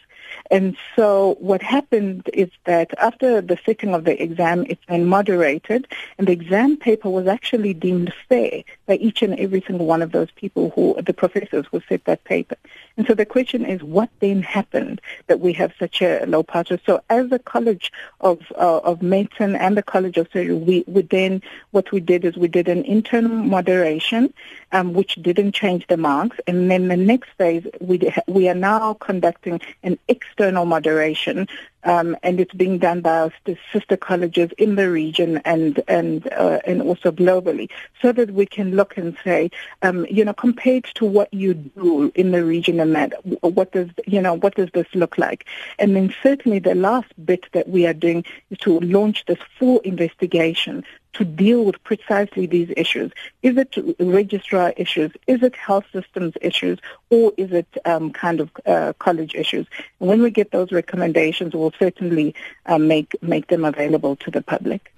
And 0.50 0.76
so 0.96 1.36
what 1.40 1.62
happened 1.62 2.30
is 2.32 2.48
that 2.64 2.90
after 2.98 3.40
the 3.40 3.58
sitting 3.66 3.94
of 3.94 4.04
the 4.04 4.20
exam, 4.22 4.64
it's 4.68 4.84
been 4.86 5.04
moderated, 5.06 5.88
and 6.16 6.26
the 6.26 6.32
exam 6.32 6.76
paper 6.76 7.10
was 7.10 7.26
actually 7.26 7.74
deemed 7.74 8.12
fair 8.28 8.62
by 8.86 8.94
each 8.96 9.22
and 9.22 9.38
every 9.38 9.62
single 9.66 9.86
one 9.86 10.02
of 10.02 10.12
those 10.12 10.30
people 10.32 10.70
who, 10.70 10.96
the 11.02 11.12
professors 11.12 11.66
who 11.70 11.80
set 11.88 12.04
that 12.04 12.24
paper. 12.24 12.56
And 12.98 13.06
so 13.06 13.14
the 13.14 13.24
question 13.24 13.64
is, 13.64 13.80
what 13.80 14.10
then 14.18 14.42
happened 14.42 15.00
that 15.28 15.38
we 15.38 15.52
have 15.52 15.72
such 15.78 16.02
a 16.02 16.26
low 16.26 16.42
pass 16.42 16.68
rate? 16.68 16.80
So 16.84 17.00
as 17.08 17.30
the 17.30 17.38
College 17.38 17.92
of 18.20 18.40
uh, 18.56 18.78
of 18.78 19.02
Medicine 19.02 19.54
and 19.54 19.76
the 19.76 19.84
College 19.84 20.16
of 20.16 20.26
Surgery, 20.32 20.56
we, 20.56 20.84
we 20.88 21.02
then 21.02 21.40
what 21.70 21.92
we 21.92 22.00
did 22.00 22.24
is 22.24 22.36
we 22.36 22.48
did 22.48 22.66
an 22.68 22.84
internal 22.84 23.30
moderation, 23.30 24.34
um, 24.72 24.94
which 24.94 25.14
didn't 25.14 25.52
change 25.52 25.86
the 25.86 25.96
marks, 25.96 26.38
and 26.48 26.68
then 26.68 26.88
the 26.88 26.96
next 26.96 27.30
phase 27.38 27.64
we 27.80 28.12
we 28.26 28.48
are 28.48 28.54
now 28.54 28.94
conducting 28.94 29.60
an 29.84 29.96
external 30.08 30.64
moderation 30.64 31.46
um, 31.84 32.16
and 32.22 32.40
it's 32.40 32.52
being 32.54 32.78
done 32.78 33.00
by 33.00 33.18
our 33.18 33.32
sister 33.72 33.96
colleges 33.96 34.50
in 34.58 34.74
the 34.74 34.90
region 34.90 35.38
and 35.44 35.82
and 35.88 36.30
uh, 36.32 36.60
and 36.66 36.82
also 36.82 37.12
globally, 37.12 37.70
so 38.02 38.12
that 38.12 38.32
we 38.32 38.46
can 38.46 38.74
look 38.74 38.96
and 38.96 39.16
say, 39.24 39.50
um, 39.82 40.06
you 40.10 40.24
know, 40.24 40.32
compared 40.32 40.84
to 40.94 41.04
what 41.04 41.32
you 41.32 41.54
do 41.54 42.12
in 42.14 42.32
the 42.32 42.44
region 42.44 42.80
and 42.80 42.94
that, 42.94 43.12
what 43.42 43.72
does 43.72 43.88
you 44.06 44.20
know 44.20 44.34
what 44.34 44.54
does 44.54 44.70
this 44.72 44.86
look 44.94 45.18
like? 45.18 45.46
And 45.78 45.94
then 45.94 46.14
certainly 46.22 46.58
the 46.58 46.74
last 46.74 47.12
bit 47.24 47.46
that 47.52 47.68
we 47.68 47.86
are 47.86 47.94
doing 47.94 48.24
is 48.50 48.58
to 48.58 48.80
launch 48.80 49.24
this 49.26 49.38
full 49.58 49.80
investigation 49.80 50.84
to 51.18 51.24
deal 51.24 51.64
with 51.64 51.82
precisely 51.82 52.46
these 52.46 52.72
issues. 52.76 53.10
Is 53.42 53.56
it 53.56 53.74
registrar 53.98 54.72
issues? 54.76 55.10
Is 55.26 55.42
it 55.42 55.54
health 55.56 55.84
systems 55.92 56.34
issues? 56.40 56.78
Or 57.10 57.32
is 57.36 57.50
it 57.52 57.66
um, 57.84 58.12
kind 58.12 58.40
of 58.40 58.50
uh, 58.64 58.92
college 58.98 59.34
issues? 59.34 59.66
When 59.98 60.22
we 60.22 60.30
get 60.30 60.52
those 60.52 60.70
recommendations, 60.70 61.54
we'll 61.54 61.74
certainly 61.78 62.34
uh, 62.66 62.78
make, 62.78 63.20
make 63.20 63.48
them 63.48 63.64
available 63.64 64.14
to 64.16 64.30
the 64.30 64.42
public. 64.42 64.92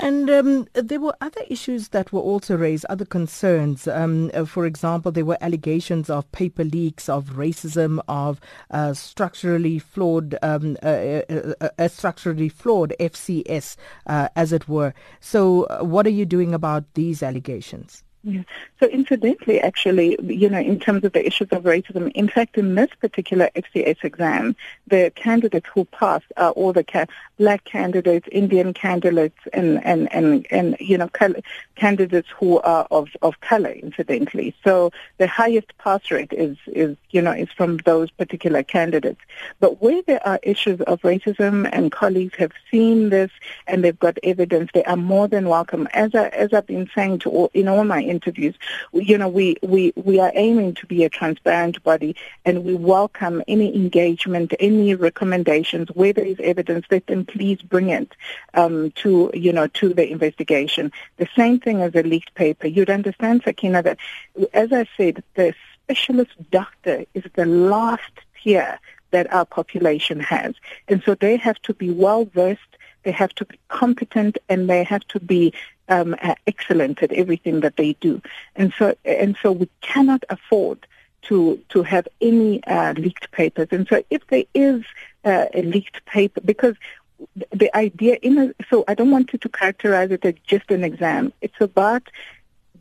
And 0.00 0.28
um, 0.28 0.66
there 0.74 1.00
were 1.00 1.14
other 1.20 1.42
issues 1.48 1.88
that 1.88 2.12
were 2.12 2.20
also 2.20 2.56
raised, 2.56 2.84
other 2.86 3.04
concerns. 3.04 3.86
Um, 3.86 4.30
uh, 4.34 4.44
for 4.44 4.66
example, 4.66 5.12
there 5.12 5.24
were 5.24 5.38
allegations 5.40 6.10
of 6.10 6.30
paper 6.32 6.64
leaks, 6.64 7.08
of 7.08 7.30
racism, 7.30 8.00
of 8.08 8.40
uh, 8.70 8.94
structurally 8.94 9.78
flawed, 9.78 10.36
um, 10.42 10.76
uh, 10.82 11.20
uh, 11.78 11.88
structurally 11.88 12.48
flawed 12.48 12.92
FCS, 12.98 13.76
as 14.06 14.52
it 14.52 14.68
were. 14.68 14.94
So, 15.20 15.66
what 15.84 16.06
are 16.06 16.10
you 16.10 16.26
doing 16.26 16.54
about 16.54 16.84
these 16.94 17.22
allegations? 17.22 18.02
Yeah. 18.26 18.42
So 18.80 18.86
incidentally, 18.86 19.60
actually, 19.60 20.16
you 20.22 20.48
know, 20.48 20.58
in 20.58 20.80
terms 20.80 21.04
of 21.04 21.12
the 21.12 21.26
issues 21.26 21.48
of 21.50 21.64
racism, 21.64 22.10
in 22.12 22.26
fact, 22.26 22.56
in 22.56 22.74
this 22.74 22.88
particular 22.98 23.50
FCS 23.54 24.02
exam, 24.02 24.56
the 24.86 25.12
candidates 25.14 25.68
who 25.74 25.84
passed 25.84 26.24
are 26.38 26.52
all 26.52 26.72
the 26.72 26.84
ca- 26.84 27.04
black 27.38 27.64
candidates, 27.66 28.26
Indian 28.32 28.72
candidates, 28.72 29.38
and, 29.52 29.84
and, 29.84 30.10
and, 30.14 30.46
and 30.50 30.74
you 30.80 30.96
know, 30.96 31.08
color, 31.08 31.40
candidates 31.74 32.28
who 32.38 32.60
are 32.60 32.86
of, 32.90 33.10
of 33.20 33.38
color, 33.42 33.72
incidentally. 33.72 34.54
So 34.64 34.90
the 35.18 35.26
highest 35.26 35.76
pass 35.76 36.10
rate 36.10 36.32
is, 36.32 36.56
is, 36.68 36.96
you 37.10 37.20
know, 37.20 37.32
is 37.32 37.50
from 37.54 37.76
those 37.84 38.10
particular 38.10 38.62
candidates. 38.62 39.20
But 39.60 39.82
where 39.82 40.00
there 40.00 40.26
are 40.26 40.40
issues 40.42 40.80
of 40.82 41.02
racism 41.02 41.68
and 41.72 41.92
colleagues 41.92 42.36
have 42.38 42.52
seen 42.70 43.10
this 43.10 43.30
and 43.66 43.84
they've 43.84 43.98
got 43.98 44.16
evidence, 44.22 44.70
they 44.72 44.84
are 44.84 44.96
more 44.96 45.28
than 45.28 45.46
welcome. 45.46 45.88
As, 45.92 46.14
I, 46.14 46.28
as 46.28 46.54
I've 46.54 46.66
been 46.66 46.88
saying 46.94 47.18
to 47.20 47.30
all, 47.30 47.50
in 47.52 47.68
all 47.68 47.84
my 47.84 48.02
interviews, 48.14 48.54
you 48.92 49.16
know, 49.18 49.28
we, 49.28 49.56
we, 49.62 49.92
we 49.96 50.20
are 50.20 50.32
aiming 50.34 50.74
to 50.74 50.86
be 50.86 51.04
a 51.04 51.08
transparent 51.08 51.82
body 51.82 52.14
and 52.44 52.64
we 52.64 52.74
welcome 52.74 53.42
any 53.48 53.74
engagement, 53.74 54.54
any 54.60 54.94
recommendations, 54.94 55.88
where 55.98 56.12
there 56.12 56.24
is 56.34 56.38
evidence, 56.52 56.86
let 56.90 57.06
them 57.06 57.24
please 57.24 57.60
bring 57.74 57.88
it 57.90 58.10
um, 58.54 58.90
to, 59.02 59.30
you 59.34 59.52
know, 59.52 59.66
to 59.80 59.92
the 59.92 60.06
investigation. 60.10 60.92
The 61.16 61.28
same 61.36 61.60
thing 61.60 61.82
as 61.82 61.94
a 61.94 62.02
leaked 62.02 62.34
paper. 62.34 62.66
You'd 62.66 62.90
understand, 62.90 63.42
Sakina, 63.44 63.82
that 63.82 63.98
as 64.52 64.72
I 64.72 64.86
said, 64.96 65.22
the 65.34 65.54
specialist 65.82 66.32
doctor 66.50 67.04
is 67.14 67.24
the 67.34 67.46
last 67.46 68.12
tier 68.42 68.78
that 69.10 69.32
our 69.32 69.44
population 69.44 70.18
has. 70.20 70.54
And 70.88 71.02
so 71.04 71.14
they 71.14 71.36
have 71.36 71.60
to 71.62 71.74
be 71.74 71.90
well 71.90 72.24
versed 72.24 72.60
they 73.04 73.12
have 73.12 73.34
to 73.36 73.44
be 73.44 73.58
competent 73.68 74.38
and 74.48 74.68
they 74.68 74.82
have 74.82 75.06
to 75.08 75.20
be 75.20 75.52
um, 75.88 76.16
excellent 76.46 77.02
at 77.02 77.12
everything 77.12 77.60
that 77.60 77.76
they 77.76 77.94
do. 78.00 78.20
And 78.56 78.72
so, 78.78 78.94
and 79.04 79.36
so 79.42 79.52
we 79.52 79.68
cannot 79.80 80.24
afford 80.28 80.86
to 81.22 81.58
to 81.70 81.82
have 81.82 82.06
any 82.20 82.62
uh, 82.64 82.92
leaked 82.94 83.30
papers. 83.30 83.68
And 83.70 83.86
so, 83.88 84.02
if 84.10 84.26
there 84.28 84.44
is 84.54 84.84
uh, 85.24 85.46
a 85.54 85.62
leaked 85.62 86.04
paper, 86.06 86.40
because 86.44 86.76
the 87.52 87.74
idea 87.76 88.18
in 88.22 88.38
a, 88.38 88.64
so 88.68 88.84
I 88.88 88.94
don't 88.94 89.10
want 89.10 89.32
you 89.32 89.38
to 89.38 89.48
characterize 89.48 90.10
it 90.10 90.24
as 90.24 90.34
just 90.46 90.70
an 90.70 90.84
exam. 90.84 91.32
It's 91.40 91.60
about 91.60 92.08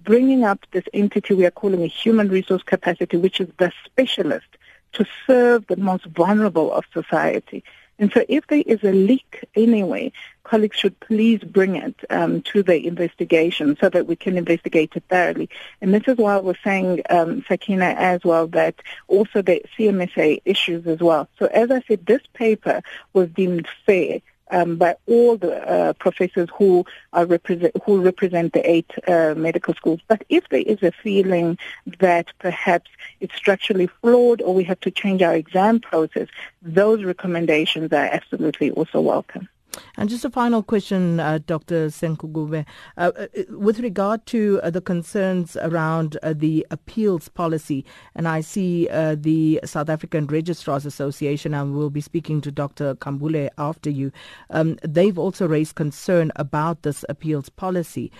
bringing 0.03 0.43
up 0.43 0.60
this 0.72 0.83
entity 0.93 1.33
we 1.33 1.45
are 1.45 1.51
calling 1.51 1.81
a 1.81 1.88
human 1.88 2.29
resource 2.29 2.63
capacity, 2.63 3.17
which 3.17 3.39
is 3.39 3.48
the 3.57 3.72
specialist 3.86 4.48
to 4.93 5.05
serve 5.25 5.65
the 5.67 5.77
most 5.77 6.05
vulnerable 6.05 6.72
of 6.74 6.83
society. 6.93 7.63
And 8.00 8.12
so 8.12 8.23
if 8.27 8.47
there 8.47 8.63
is 8.65 8.83
a 8.83 8.91
leak 8.91 9.45
anyway, 9.55 10.12
colleagues 10.43 10.77
should 10.77 11.00
please 11.00 11.39
bring 11.39 11.75
it 11.75 11.95
um, 12.09 12.41
to 12.43 12.63
the 12.63 12.85
investigation 12.85 13.77
so 13.79 13.89
that 13.89 14.07
we 14.07 14.15
can 14.15 14.38
investigate 14.38 14.93
it 14.95 15.03
thoroughly. 15.09 15.50
And 15.81 15.93
this 15.93 16.03
is 16.07 16.17
why 16.17 16.38
we're 16.39 16.55
saying, 16.63 17.01
um, 17.09 17.43
Sakina, 17.47 17.95
as 17.97 18.23
well, 18.23 18.47
that 18.47 18.75
also 19.07 19.41
the 19.41 19.63
CMSA 19.77 20.41
issues 20.45 20.85
as 20.88 21.00
well. 21.00 21.27
So 21.39 21.45
as 21.47 21.71
I 21.71 21.81
said, 21.88 22.05
this 22.05 22.21
paper 22.33 22.81
was 23.13 23.29
deemed 23.29 23.67
fair 23.85 24.21
um, 24.53 24.77
by 24.77 24.95
all 25.07 25.36
the 25.36 25.53
uh, 25.67 25.93
professors 25.93 26.48
who 26.57 26.86
represent 27.13 27.75
who 27.83 28.01
represent 28.01 28.53
the 28.53 28.69
eight 28.69 28.91
uh, 29.07 29.33
medical 29.36 29.74
schools. 29.74 30.00
But 30.07 30.24
if 30.29 30.48
there 30.50 30.62
is 30.62 30.81
a 30.83 30.91
feeling 30.91 31.57
that 32.00 32.27
perhaps 32.39 32.89
it's 33.19 33.36
structurally 33.36 33.88
flawed 33.88 34.41
or 34.41 34.53
we 34.53 34.63
have 34.65 34.79
to 34.81 34.91
change 34.91 35.22
our 35.22 35.36
exam 35.36 35.79
process, 35.79 36.27
those 36.62 37.03
recommendations 37.03 37.91
are 37.91 38.05
absolutely 38.05 38.72
also 38.72 39.01
welcome. 39.01 39.50
And 39.97 40.09
just 40.09 40.25
a 40.25 40.29
final 40.29 40.63
question, 40.63 41.19
uh, 41.19 41.39
Dr. 41.45 41.87
Senkubuge. 41.87 42.65
Uh, 42.97 43.11
uh, 43.17 43.27
with 43.49 43.79
regard 43.79 44.25
to 44.27 44.59
uh, 44.63 44.69
the 44.69 44.81
concerns 44.81 45.55
around 45.57 46.17
uh, 46.23 46.33
the 46.35 46.65
appeals 46.71 47.29
policy, 47.29 47.85
and 48.15 48.27
I 48.27 48.41
see 48.41 48.87
uh, 48.89 49.15
the 49.19 49.59
South 49.63 49.89
African 49.89 50.27
Registrars 50.27 50.85
Association, 50.85 51.53
and 51.53 51.75
we'll 51.75 51.89
be 51.89 52.01
speaking 52.01 52.41
to 52.41 52.51
Dr. 52.51 52.95
Kambule 52.95 53.49
after 53.57 53.89
you, 53.89 54.11
um, 54.49 54.77
they've 54.83 55.17
also 55.17 55.47
raised 55.47 55.75
concern 55.75 56.31
about 56.35 56.83
this 56.83 57.05
appeals 57.09 57.49
policy 57.49 58.11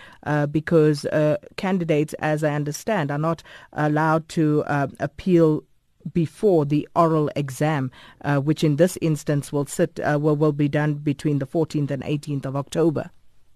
because 0.52 1.06
candidates, 1.58 2.14
as 2.16 2.44
I 2.44 2.54
understand, 2.54 3.12
are 3.12 3.18
not 3.18 3.44
allowed 3.74 4.30
to 4.30 4.64
appeal 5.00 5.64
before 6.12 6.66
the 6.66 6.88
oral 6.96 7.30
exam, 7.36 7.92
uh, 8.22 8.40
which 8.40 8.64
in 8.64 8.76
this 8.76 8.98
instance 9.02 9.52
will 9.52 9.66
sit 9.66 10.00
uh, 10.00 10.18
will, 10.20 10.36
will 10.36 10.52
be 10.52 10.68
done 10.68 10.96
between 10.96 11.40
the 11.40 11.48
14th 11.48 11.92
and 11.92 12.04
18th 12.04 12.46
of 12.46 12.56
October. 12.56 13.12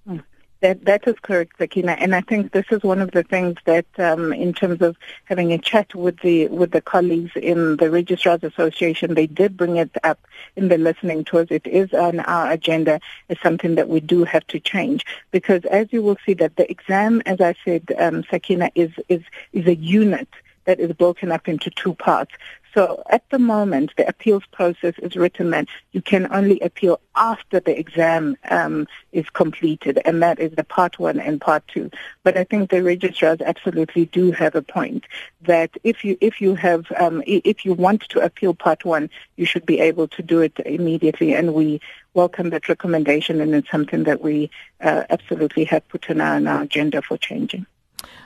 Hmm. 0.07 0.19
That 0.61 0.85
that 0.85 1.07
is 1.07 1.13
correct, 1.21 1.59
Sakina, 1.59 1.91
and 1.99 2.15
I 2.15 2.21
think 2.21 2.51
this 2.51 2.65
is 2.71 2.81
one 2.81 2.99
of 2.99 3.11
the 3.11 3.21
things 3.21 3.57
that, 3.65 3.85
um, 3.99 4.33
in 4.33 4.53
terms 4.53 4.81
of 4.81 4.97
having 5.25 5.53
a 5.53 5.59
chat 5.59 5.93
with 5.93 6.19
the 6.21 6.47
with 6.47 6.71
the 6.71 6.81
colleagues 6.81 7.31
in 7.35 7.77
the 7.77 7.91
Registrars 7.91 8.43
Association, 8.43 9.13
they 9.13 9.27
did 9.27 9.55
bring 9.55 9.77
it 9.77 9.95
up 10.03 10.19
in 10.55 10.69
the 10.69 10.79
listening 10.79 11.23
tours. 11.23 11.49
It 11.51 11.67
is 11.67 11.93
on 11.93 12.21
our 12.21 12.51
agenda 12.51 12.99
as 13.29 13.39
something 13.39 13.75
that 13.75 13.87
we 13.87 13.99
do 13.99 14.23
have 14.23 14.47
to 14.47 14.59
change 14.59 15.05
because, 15.29 15.63
as 15.65 15.89
you 15.91 16.01
will 16.01 16.17
see, 16.25 16.33
that 16.33 16.55
the 16.55 16.69
exam, 16.71 17.21
as 17.27 17.39
I 17.39 17.53
said, 17.63 17.93
um, 17.99 18.23
Sakina, 18.27 18.71
is 18.73 18.89
is 19.09 19.21
is 19.53 19.67
a 19.67 19.75
unit 19.75 20.29
that 20.67 20.79
is 20.79 20.91
broken 20.91 21.31
up 21.31 21.47
into 21.47 21.71
two 21.71 21.95
parts. 21.95 22.33
So 22.73 23.01
at 23.09 23.27
the 23.31 23.39
moment, 23.39 23.93
the 23.97 24.07
appeals 24.07 24.43
process 24.51 24.93
is 24.99 25.15
written 25.15 25.49
that 25.49 25.67
you 25.93 26.01
can 26.01 26.31
only 26.31 26.59
appeal 26.59 26.99
after 27.15 27.59
the 27.59 27.75
exam 27.75 28.37
um, 28.51 28.87
is 29.11 29.27
completed, 29.31 29.99
and 30.05 30.21
that 30.21 30.39
is 30.39 30.51
the 30.51 30.63
part 30.63 30.99
one 30.99 31.19
and 31.19 31.41
part 31.41 31.63
two. 31.67 31.89
But 32.23 32.37
I 32.37 32.43
think 32.43 32.69
the 32.69 32.83
registrars 32.83 33.39
absolutely 33.41 34.05
do 34.05 34.31
have 34.31 34.53
a 34.53 34.61
point 34.61 35.05
that 35.41 35.71
if 35.83 36.05
you 36.05 36.19
if 36.21 36.39
you 36.39 36.53
have 36.53 36.85
um, 36.99 37.23
if 37.25 37.65
you 37.65 37.73
want 37.73 38.01
to 38.09 38.19
appeal 38.19 38.53
part 38.53 38.85
one, 38.85 39.09
you 39.37 39.45
should 39.47 39.65
be 39.65 39.79
able 39.79 40.07
to 40.09 40.21
do 40.21 40.41
it 40.41 40.59
immediately, 40.63 41.33
and 41.33 41.55
we 41.55 41.81
welcome 42.13 42.51
that 42.51 42.69
recommendation, 42.69 43.41
and 43.41 43.55
it's 43.55 43.71
something 43.71 44.03
that 44.03 44.21
we 44.21 44.51
uh, 44.81 45.03
absolutely 45.09 45.63
have 45.63 45.87
put 45.87 46.07
our, 46.11 46.21
on 46.21 46.45
our 46.45 46.61
agenda 46.61 47.01
for 47.01 47.17
changing. 47.17 47.65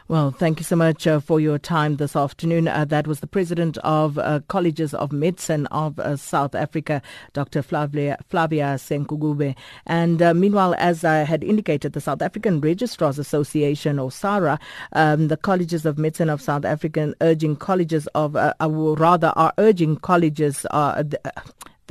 Well, 0.07 0.31
thank 0.31 0.59
you 0.59 0.65
so 0.65 0.75
much 0.75 1.07
uh, 1.07 1.21
for 1.21 1.39
your 1.39 1.57
time 1.57 1.95
this 1.95 2.17
afternoon. 2.17 2.67
Uh, 2.67 2.83
that 2.83 3.07
was 3.07 3.21
the 3.21 3.27
president 3.27 3.77
of 3.77 4.17
uh, 4.17 4.41
Colleges 4.49 4.93
of 4.93 5.13
Medicine 5.13 5.67
of 5.67 5.99
uh, 5.99 6.17
South 6.17 6.53
Africa, 6.53 7.01
Dr. 7.31 7.61
Flavia, 7.61 8.17
Flavia 8.27 8.75
Senkubuge. 8.75 9.55
And 9.85 10.21
uh, 10.21 10.33
meanwhile, 10.33 10.75
as 10.77 11.05
I 11.05 11.19
had 11.19 11.45
indicated, 11.45 11.93
the 11.93 12.01
South 12.01 12.21
African 12.21 12.59
Registrars 12.59 13.19
Association, 13.19 13.99
or 13.99 14.11
SARA, 14.11 14.59
um, 14.91 15.29
the 15.29 15.37
Colleges 15.37 15.85
of 15.85 15.97
Medicine 15.97 16.29
of 16.29 16.41
South 16.41 16.65
Africa, 16.65 17.13
urging 17.21 17.55
colleges 17.55 18.07
of, 18.07 18.35
uh, 18.35 18.53
rather, 18.59 19.31
are 19.37 19.53
urging 19.57 19.95
colleges 19.95 20.65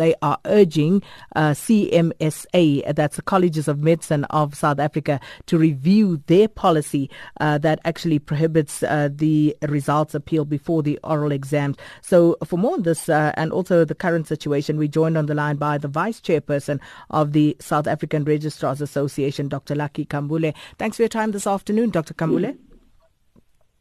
they 0.01 0.15
are 0.23 0.39
urging 0.47 1.03
uh, 1.37 1.51
CMSA, 1.51 2.95
that's 2.95 3.17
the 3.17 3.23
Colleges 3.23 3.69
of 3.69 3.81
Medicine 3.81 4.25
of 4.25 4.55
South 4.55 4.79
Africa, 4.79 5.21
to 5.45 5.59
review 5.59 6.23
their 6.27 6.49
policy 6.49 7.11
uh, 7.39 7.59
that 7.59 7.81
actually 7.85 8.19
prohibits 8.19 8.83
uh, 8.83 9.11
the 9.13 9.55
results 9.69 10.15
appeal 10.15 10.47
before 10.47 10.83
the 10.83 10.99
oral 11.05 11.33
exams. 11.33 11.77
So, 12.01 12.39
for 12.47 12.57
more 12.57 12.73
on 12.73 12.83
this 12.83 13.11
uh, 13.11 13.33
and 13.37 13.53
also 13.53 13.85
the 13.85 13.95
current 13.95 14.27
situation, 14.27 14.79
we 14.79 14.89
joined 14.89 15.19
on 15.19 15.27
the 15.27 15.35
line 15.35 15.57
by 15.57 15.77
the 15.77 15.89
Vice 15.89 16.19
Chairperson 16.19 16.81
of 17.11 17.33
the 17.33 17.55
South 17.61 17.87
African 17.87 18.25
Registrars 18.25 18.81
Association, 18.81 19.49
Dr. 19.49 19.75
Lucky 19.75 20.07
Kambule. 20.07 20.55
Thanks 20.79 20.97
for 20.97 21.03
your 21.03 21.11
time 21.11 21.33
this 21.33 21.47
afternoon, 21.47 21.91
Dr. 21.91 22.15
Kambule. 22.15 22.57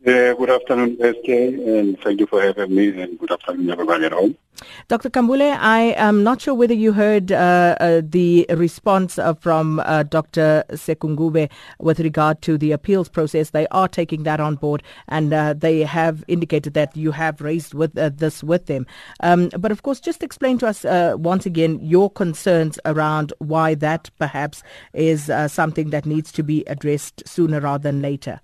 Uh, 0.07 0.33
good 0.33 0.49
afternoon, 0.49 0.95
SK, 0.95 1.27
and 1.27 1.99
thank 1.99 2.21
you 2.21 2.25
for 2.25 2.41
having 2.41 2.73
me, 2.73 3.01
and 3.01 3.19
good 3.19 3.33
afternoon, 3.33 3.69
everybody 3.69 4.05
at 4.05 4.13
home. 4.13 4.33
Dr. 4.87 5.09
Kambule, 5.09 5.57
I 5.59 5.93
am 5.97 6.23
not 6.23 6.39
sure 6.39 6.53
whether 6.53 6.73
you 6.73 6.93
heard 6.93 7.33
uh, 7.33 7.75
uh, 7.81 8.01
the 8.01 8.45
response 8.51 9.19
uh, 9.19 9.33
from 9.33 9.81
uh, 9.81 10.03
Dr. 10.03 10.63
Senkubuge 10.69 11.51
with 11.79 11.99
regard 11.99 12.41
to 12.43 12.57
the 12.57 12.71
appeals 12.71 13.09
process. 13.09 13.49
They 13.49 13.67
are 13.71 13.89
taking 13.89 14.23
that 14.23 14.39
on 14.39 14.55
board, 14.55 14.83
and 15.09 15.33
uh, 15.33 15.53
they 15.53 15.81
have 15.81 16.23
indicated 16.29 16.75
that 16.75 16.95
you 16.95 17.11
have 17.11 17.41
raised 17.41 17.73
with 17.73 17.93
this 17.95 18.41
with 18.41 18.67
them. 18.67 18.87
Um, 19.19 19.49
but 19.59 19.73
of 19.73 19.83
course, 19.83 19.99
just 19.99 20.23
explain 20.23 20.59
to 20.59 20.67
us 20.67 20.85
once 21.19 21.45
again 21.45 21.77
your 21.81 22.09
concerns 22.09 22.79
around 22.85 23.33
why 23.39 23.75
that 23.75 24.11
perhaps 24.17 24.63
is 24.93 25.29
something 25.47 25.89
that 25.89 26.05
needs 26.05 26.31
to 26.31 26.41
be 26.41 26.63
addressed 26.67 27.27
sooner 27.27 27.59
rather 27.59 27.83
than 27.83 28.01
later. 28.01 28.39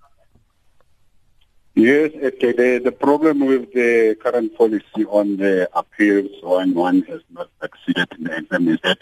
Yes, 1.76 2.12
okay. 2.16 2.54
The, 2.54 2.82
the 2.86 2.92
problem 2.94 3.46
with 3.46 3.74
the 3.74 4.16
current 4.22 4.56
policy 4.58 5.04
on 5.10 5.36
the 5.36 5.70
appeals 5.74 6.32
when 6.42 6.74
one 6.74 7.02
has 7.04 7.22
not 7.30 7.50
succeeded 7.62 8.08
in 8.18 8.24
the 8.24 8.38
exam 8.38 8.70
is 8.70 8.80
that 8.84 9.00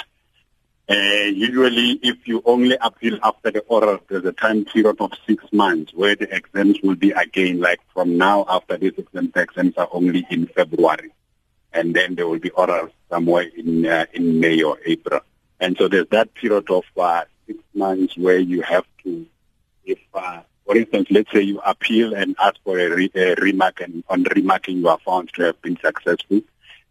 uh, 0.89 1.30
usually 1.30 2.00
if 2.01 2.27
you 2.27 2.42
only 2.46 2.75
appeal 2.82 3.20
after 3.22 3.51
the 3.51 3.60
oral, 3.62 4.00
there's 4.10 4.25
a 4.25 4.32
time 4.32 4.65
period 4.65 5.00
of 5.00 5.12
six 5.27 5.46
months 5.53 5.94
where 5.94 6.15
the 6.15 6.36
exams 6.36 6.80
will 6.82 6.96
be 6.96 7.12
again, 7.12 7.60
like 7.60 7.80
from 7.94 8.18
now 8.18 8.44
after 8.50 8.75
this 8.77 8.94
exam, 8.98 9.32
the 9.36 9.42
exams 9.42 9.75
are 9.77 9.89
only 9.92 10.25
in 10.32 10.48
February. 10.48 11.12
And 11.74 11.96
then 11.96 12.15
there 12.15 12.27
will 12.27 12.39
be 12.39 12.50
oral 12.50 12.89
somewhere 13.08 13.50
in 13.56 13.86
uh, 13.86 14.06
in 14.13 14.39
May 14.39 14.63
or 14.63 14.80
April. 14.84 15.22
And 15.60 15.77
so 15.77 15.88
there's 15.88 16.08
that 16.10 16.34
period 16.34 16.70
of 16.72 16.86
uh, 16.98 17.25
six 17.46 17.60
months 17.75 18.18
where 18.18 18.39
you 18.39 18.63
have 18.63 18.86
to, 19.03 19.27
if 19.86 20.00
uh, 20.13 20.42
for 20.65 20.77
instance, 20.77 21.08
let's 21.12 21.32
say 21.32 21.41
you 21.41 21.60
appeal 21.60 22.13
and 22.13 22.36
ask 22.39 22.55
for 22.63 22.79
a, 22.79 22.89
re- 22.89 23.12
a 23.15 23.36
remark, 23.36 23.82
and 23.82 24.03
on 24.10 24.24
remarking 24.24 24.77
you 24.77 24.88
are 24.88 25.00
found 25.00 25.32
to 25.34 25.43
have 25.43 25.62
been 25.62 25.77
successful, 25.77 26.41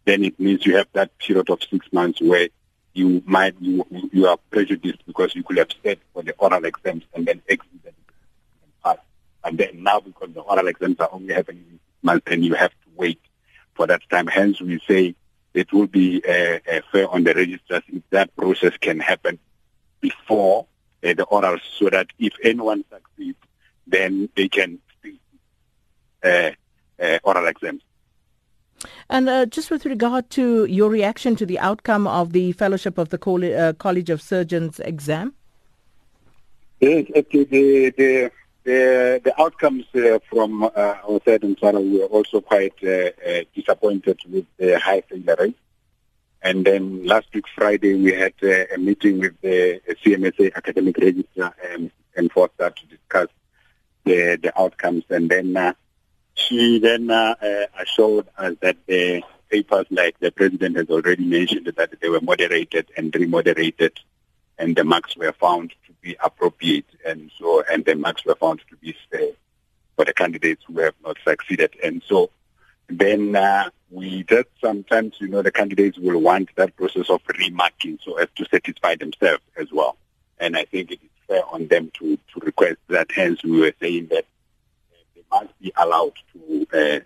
then 0.05 0.23
it 0.23 0.39
means 0.39 0.65
you 0.65 0.75
have 0.77 0.87
that 0.93 1.17
period 1.17 1.49
of 1.49 1.59
six 1.63 1.85
months 1.91 2.21
where 2.21 2.49
you 2.93 3.23
might 3.25 3.55
you 3.59 3.83
you 4.11 4.27
are 4.27 4.37
prejudiced 4.51 5.05
because 5.07 5.33
you 5.33 5.43
could 5.43 5.57
have 5.57 5.71
stayed 5.71 5.99
for 6.13 6.21
the 6.21 6.33
oral 6.37 6.63
exams 6.65 7.03
and 7.15 7.25
then 7.25 7.41
exited 7.49 7.79
and 7.85 8.83
pass. 8.83 8.97
And 9.43 9.57
then 9.57 9.81
now 9.81 9.99
because 9.99 10.33
the 10.33 10.41
oral 10.41 10.67
exams 10.67 10.99
are 10.99 11.09
only 11.11 11.33
happening 11.33 11.65
in 11.71 11.79
six 11.79 12.03
months, 12.03 12.25
then 12.29 12.43
you 12.43 12.53
have 12.53 12.71
to 12.71 12.89
wait 12.95 13.19
for 13.73 13.87
that 13.87 14.07
time. 14.09 14.27
Hence, 14.27 14.61
we 14.61 14.79
say 14.87 15.15
it 15.55 15.73
will 15.73 15.87
be 15.87 16.21
uh, 16.27 16.59
uh, 16.71 16.81
fair 16.91 17.09
on 17.09 17.23
the 17.23 17.33
registrars 17.33 17.83
if 17.87 18.03
that 18.11 18.35
process 18.35 18.73
can 18.79 18.99
happen 18.99 19.39
before 20.01 20.67
uh, 21.03 21.13
the 21.13 21.23
oral, 21.23 21.57
so 21.79 21.89
that 21.89 22.07
if 22.19 22.33
anyone 22.43 22.83
succeeds 22.91 23.37
then 23.87 24.29
they 24.35 24.49
can 24.49 24.79
uh, 26.23 26.51
uh, 26.99 27.19
oral 27.23 27.47
exams. 27.47 27.81
And 29.09 29.29
uh, 29.29 29.45
just 29.45 29.71
with 29.71 29.85
regard 29.85 30.29
to 30.31 30.65
your 30.65 30.89
reaction 30.89 31.35
to 31.37 31.45
the 31.45 31.59
outcome 31.59 32.07
of 32.07 32.33
the 32.33 32.51
Fellowship 32.53 32.97
of 32.97 33.09
the 33.09 33.17
uh, 33.57 33.73
College 33.73 34.09
of 34.09 34.21
Surgeons 34.21 34.79
exam? 34.79 35.33
Yes, 36.79 37.05
the, 37.13 37.91
the, 37.95 38.31
the, 38.63 39.21
the 39.23 39.33
outcomes 39.41 39.85
uh, 39.95 40.19
from 40.29 40.63
uh, 40.63 40.69
our 40.75 41.21
side 41.25 41.43
and 41.43 41.57
we 41.61 41.99
were 41.99 42.05
also 42.05 42.41
quite 42.41 42.73
uh, 42.83 43.09
disappointed 43.55 44.19
with 44.29 44.45
the 44.57 44.79
high 44.79 45.01
failure 45.01 45.35
rate. 45.39 45.57
And 46.41 46.65
then 46.65 47.05
last 47.05 47.27
week, 47.33 47.45
Friday, 47.55 47.95
we 47.95 48.11
had 48.11 48.33
a 48.43 48.77
meeting 48.77 49.19
with 49.19 49.39
the 49.41 49.79
CMSA 50.03 50.53
Academic 50.55 50.97
Registrar 50.97 51.55
and, 51.71 51.89
and 52.17 52.29
Foster 52.33 52.69
to 52.69 52.85
discuss 52.87 53.29
the, 54.05 54.39
the 54.41 54.59
outcomes. 54.59 55.03
And 55.09 55.29
then 55.29 55.55
uh, 55.55 55.73
she 56.35 56.79
then 56.79 57.09
uh, 57.09 57.35
uh, 57.41 57.65
assured 57.81 58.27
us 58.37 58.55
that 58.61 58.77
the 58.87 59.23
papers, 59.49 59.85
like 59.91 60.19
the 60.19 60.31
president 60.31 60.77
has 60.77 60.89
already 60.89 61.23
mentioned, 61.25 61.71
that 61.75 61.99
they 62.01 62.09
were 62.09 62.21
moderated 62.21 62.91
and 62.97 63.13
remoderated, 63.13 63.99
and 64.57 64.75
the 64.75 64.83
marks 64.83 65.15
were 65.15 65.33
found 65.33 65.71
to 65.87 65.93
be 66.01 66.15
appropriate, 66.23 66.85
and 67.05 67.31
so 67.37 67.63
and 67.71 67.85
the 67.85 67.95
marks 67.95 68.25
were 68.25 68.35
found 68.35 68.61
to 68.69 68.75
be 68.77 68.95
fair 69.11 69.29
for 69.95 70.05
the 70.05 70.13
candidates 70.13 70.63
who 70.67 70.79
have 70.79 70.95
not 71.03 71.17
succeeded. 71.23 71.75
And 71.83 72.01
so 72.07 72.31
then 72.87 73.35
uh, 73.35 73.69
we 73.91 74.23
just 74.23 74.49
sometimes, 74.59 75.15
you 75.19 75.27
know, 75.27 75.41
the 75.41 75.51
candidates 75.51 75.97
will 75.97 76.19
want 76.19 76.49
that 76.55 76.75
process 76.75 77.09
of 77.09 77.21
remarking 77.37 77.99
so 78.03 78.17
as 78.17 78.27
to 78.35 78.45
satisfy 78.45 78.95
themselves 78.95 79.43
as 79.55 79.71
well. 79.71 79.97
And 80.39 80.57
I 80.57 80.65
think 80.65 80.91
it 80.91 80.99
is 81.01 81.09
fair 81.27 81.43
on 81.51 81.67
them 81.67 81.91
to, 81.99 82.17
to 82.17 82.39
request 82.41 82.77
that. 82.89 83.11
Hence, 83.11 83.43
we 83.43 83.59
were 83.59 83.73
saying 83.81 84.07
that 84.07 84.25
uh, 84.91 84.97
they 85.15 85.21
must 85.31 85.59
be 85.59 85.71
allowed 85.75 86.13
to 86.33 86.67
uh, 86.73 86.99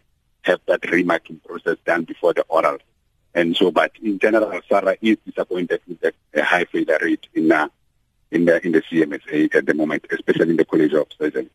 have 0.43 0.59
that 0.67 0.89
remarking 0.91 1.39
process 1.45 1.77
done 1.85 2.03
before 2.03 2.33
the 2.33 2.45
oral. 2.47 2.77
And 3.33 3.55
so, 3.55 3.71
but 3.71 3.91
in 4.01 4.17
general, 4.19 4.59
SARA 4.67 4.97
is 5.01 5.17
disappointed 5.25 5.81
with 5.87 6.01
the 6.01 6.43
high 6.43 6.65
failure 6.65 6.97
rate 7.01 7.27
in, 7.33 7.51
uh, 7.51 7.67
in, 8.31 8.45
the, 8.45 8.65
in 8.65 8.71
the 8.71 8.81
CMSA 8.81 9.53
at 9.53 9.65
the 9.65 9.73
moment, 9.73 10.05
especially 10.11 10.49
in 10.49 10.57
the 10.57 10.65
College 10.65 10.93
of 10.93 11.07
Surgery. 11.17 11.49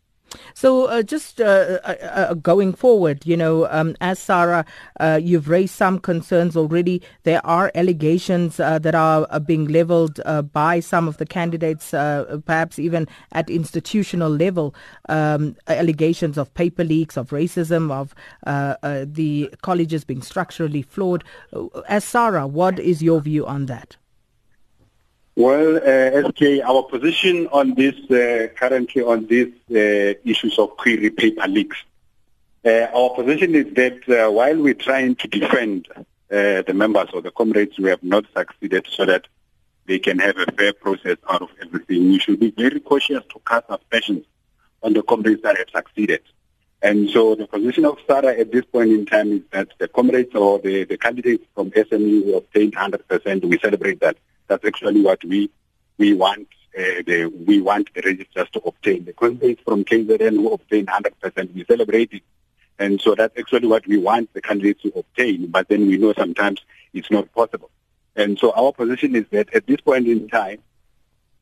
So, 0.54 0.86
uh, 0.86 1.02
just 1.02 1.40
uh, 1.40 1.78
uh, 1.84 1.94
uh, 2.02 2.34
going 2.34 2.72
forward, 2.72 3.26
you 3.26 3.36
know, 3.36 3.66
um, 3.70 3.96
as 4.00 4.18
SARA, 4.18 4.64
uh, 5.00 5.18
you've 5.22 5.48
raised 5.48 5.74
some 5.74 5.98
concerns 5.98 6.56
already. 6.56 7.02
There 7.24 7.44
are 7.46 7.70
allegations 7.74 8.60
uh, 8.60 8.78
that 8.80 8.94
are 8.94 9.40
being 9.40 9.66
leveled 9.68 10.20
by 10.52 10.80
some 10.80 11.08
of 11.08 11.16
the 11.16 11.26
candidates, 11.26 11.90
perhaps 11.90 12.78
even 12.78 13.08
at 13.32 13.50
institutional 13.50 14.30
level, 14.30 14.74
um, 15.08 15.56
allegations 15.68 16.38
of 16.38 16.52
paper 16.54 16.84
leaks, 16.84 17.16
of 17.16 17.30
racism, 17.30 17.90
of 17.90 18.14
the 19.14 19.54
colleges 19.62 20.04
being 20.04 20.22
structurally 20.22 20.82
flawed. 20.82 21.24
As 21.88 22.04
SARA, 22.04 22.46
what 22.46 22.78
is 22.78 23.02
your 23.02 23.20
view 23.20 23.46
on 23.46 23.66
that? 23.66 23.96
Well, 25.34 25.76
uh, 25.76 26.28
SK, 26.28 26.62
our 26.62 26.82
position 26.82 27.48
on 27.52 27.74
this 27.74 27.94
uh, 28.10 28.48
currently 28.54 29.00
on 29.02 29.26
these 29.26 29.52
uh, 29.70 30.18
issues 30.24 30.58
of 30.58 30.76
query 30.76 31.08
paper 31.08 31.48
leaks, 31.48 31.78
uh, 32.66 32.88
our 32.94 33.14
position 33.14 33.54
is 33.54 33.72
that 33.74 34.06
uh, 34.10 34.30
while 34.30 34.58
we're 34.58 34.74
trying 34.74 35.14
to 35.16 35.28
defend 35.28 35.88
uh, 35.96 36.04
the 36.28 36.74
members 36.74 37.08
or 37.14 37.22
the 37.22 37.30
comrades 37.30 37.78
we 37.78 37.88
have 37.88 38.02
not 38.02 38.26
succeeded 38.36 38.86
so 38.90 39.06
that 39.06 39.26
they 39.86 39.98
can 39.98 40.18
have 40.18 40.36
a 40.36 40.52
fair 40.52 40.74
process 40.74 41.16
out 41.30 41.40
of 41.40 41.48
everything, 41.62 42.10
we 42.10 42.18
should 42.18 42.38
be 42.38 42.50
very 42.50 42.80
cautious 42.80 43.24
to 43.32 43.40
cast 43.46 43.64
aspersions 43.70 44.26
on 44.82 44.92
the 44.92 45.02
comrades 45.02 45.40
that 45.42 45.56
have 45.56 45.70
succeeded. 45.74 46.20
And 46.82 47.08
so 47.08 47.34
the 47.36 47.46
position 47.46 47.86
of 47.86 47.96
SARA 48.06 48.38
at 48.38 48.52
this 48.52 48.66
point 48.66 48.90
in 48.90 49.06
time 49.06 49.32
is 49.32 49.42
that 49.52 49.68
the 49.78 49.88
comrades 49.88 50.34
or 50.34 50.58
the, 50.58 50.84
the 50.84 50.98
candidates 50.98 51.46
from 51.54 51.70
SME 51.70 52.24
who 52.24 52.36
obtained 52.36 52.74
100%, 52.74 53.44
we 53.46 53.58
celebrate 53.58 54.00
that. 54.00 54.18
That's 54.48 54.64
actually 54.64 55.02
what 55.02 55.22
we 55.24 55.50
we 55.98 56.14
want 56.14 56.48
uh, 56.76 57.02
the 57.06 57.32
we 57.46 57.60
want 57.60 57.92
the 57.94 58.02
registrars 58.02 58.48
to 58.50 58.60
obtain. 58.60 59.04
The 59.04 59.12
candidates 59.12 59.62
from 59.64 59.84
KZN 59.84 60.36
who 60.36 60.52
obtain 60.52 60.86
100%, 60.86 61.54
we 61.54 61.64
celebrate 61.64 62.12
it. 62.12 62.22
And 62.78 63.00
so 63.00 63.14
that's 63.14 63.38
actually 63.38 63.68
what 63.68 63.86
we 63.86 63.98
want 63.98 64.32
the 64.32 64.40
candidates 64.40 64.82
to 64.82 64.92
obtain. 64.98 65.48
But 65.48 65.68
then 65.68 65.86
we 65.86 65.98
know 65.98 66.12
sometimes 66.14 66.60
it's 66.92 67.10
not 67.10 67.32
possible. 67.32 67.70
And 68.16 68.38
so 68.38 68.52
our 68.52 68.72
position 68.72 69.14
is 69.16 69.26
that 69.30 69.54
at 69.54 69.66
this 69.66 69.80
point 69.80 70.06
in 70.08 70.28
time, 70.28 70.58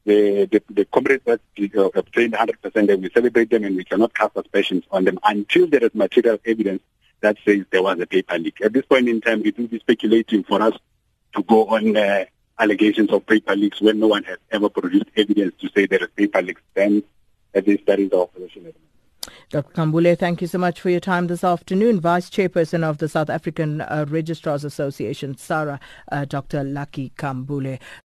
the 0.05 0.47
the, 0.47 0.63
the 0.71 0.85
comrades 0.87 1.25
that 1.27 1.41
uh, 1.77 1.91
obtained 1.95 2.35
100%, 2.35 2.87
that 2.87 3.01
we 3.01 3.11
celebrate 3.11 3.51
them 3.51 3.65
and 3.65 3.77
we 3.77 3.85
cannot 3.85 4.15
cast 4.15 4.37
aspersions 4.37 4.85
on 4.91 5.05
them 5.05 5.19
until 5.25 5.67
there 5.67 5.85
is 5.85 5.95
material 5.95 6.39
evidence 6.45 6.83
that 7.21 7.37
says 7.45 7.65
there 7.71 7.83
was 7.83 8.01
a 8.01 8.07
paper 8.07 8.39
leak. 8.39 8.61
At 8.63 8.73
this 8.73 8.87
point 8.87 9.09
in 9.09 9.21
time, 9.21 9.43
it 9.45 9.59
will 9.59 9.67
be 9.69 9.79
speculating 9.79 10.43
for 10.43 10.63
us 10.63 10.75
to 11.37 11.43
go 11.43 11.67
on 11.67 11.97
uh, 11.97 12.25
allegations 12.61 13.11
of 13.11 13.27
paper 13.27 13.57
leaks 13.57 13.81
when 13.81 13.99
no 13.99 14.07
one 14.07 14.25
has 14.25 14.39
ever 14.53 14.69
produced 14.69 15.07
evidence 15.17 15.55
to 15.61 15.69
say 15.75 15.87
there 15.87 16.03
is 16.03 16.11
paper 16.15 16.43
leaks, 16.43 16.63
then 16.75 17.03
at 17.55 17.67
least 17.67 17.87
that 17.87 17.99
is 17.99 18.13
our 18.13 18.27
position. 18.27 18.73
Dr. 19.51 19.73
Kambule, 19.73 20.17
thank 20.17 20.41
you 20.41 20.47
so 20.47 20.59
much 20.59 20.81
for 20.81 20.91
your 20.91 21.01
time 21.01 21.27
this 21.27 21.43
afternoon. 21.43 22.01
Vice 22.01 22.31
Chairperson 22.31 22.85
of 22.85 22.99
the 22.99 23.09
South 23.09 23.29
African 23.29 23.81
uh, 23.81 24.07
Registrars 24.09 24.65
Association, 24.65 25.37
SARA, 25.37 25.81
uh, 26.13 26.25
Dr. 26.25 26.63
Lucky 26.63 27.13
Kambule. 27.17 27.81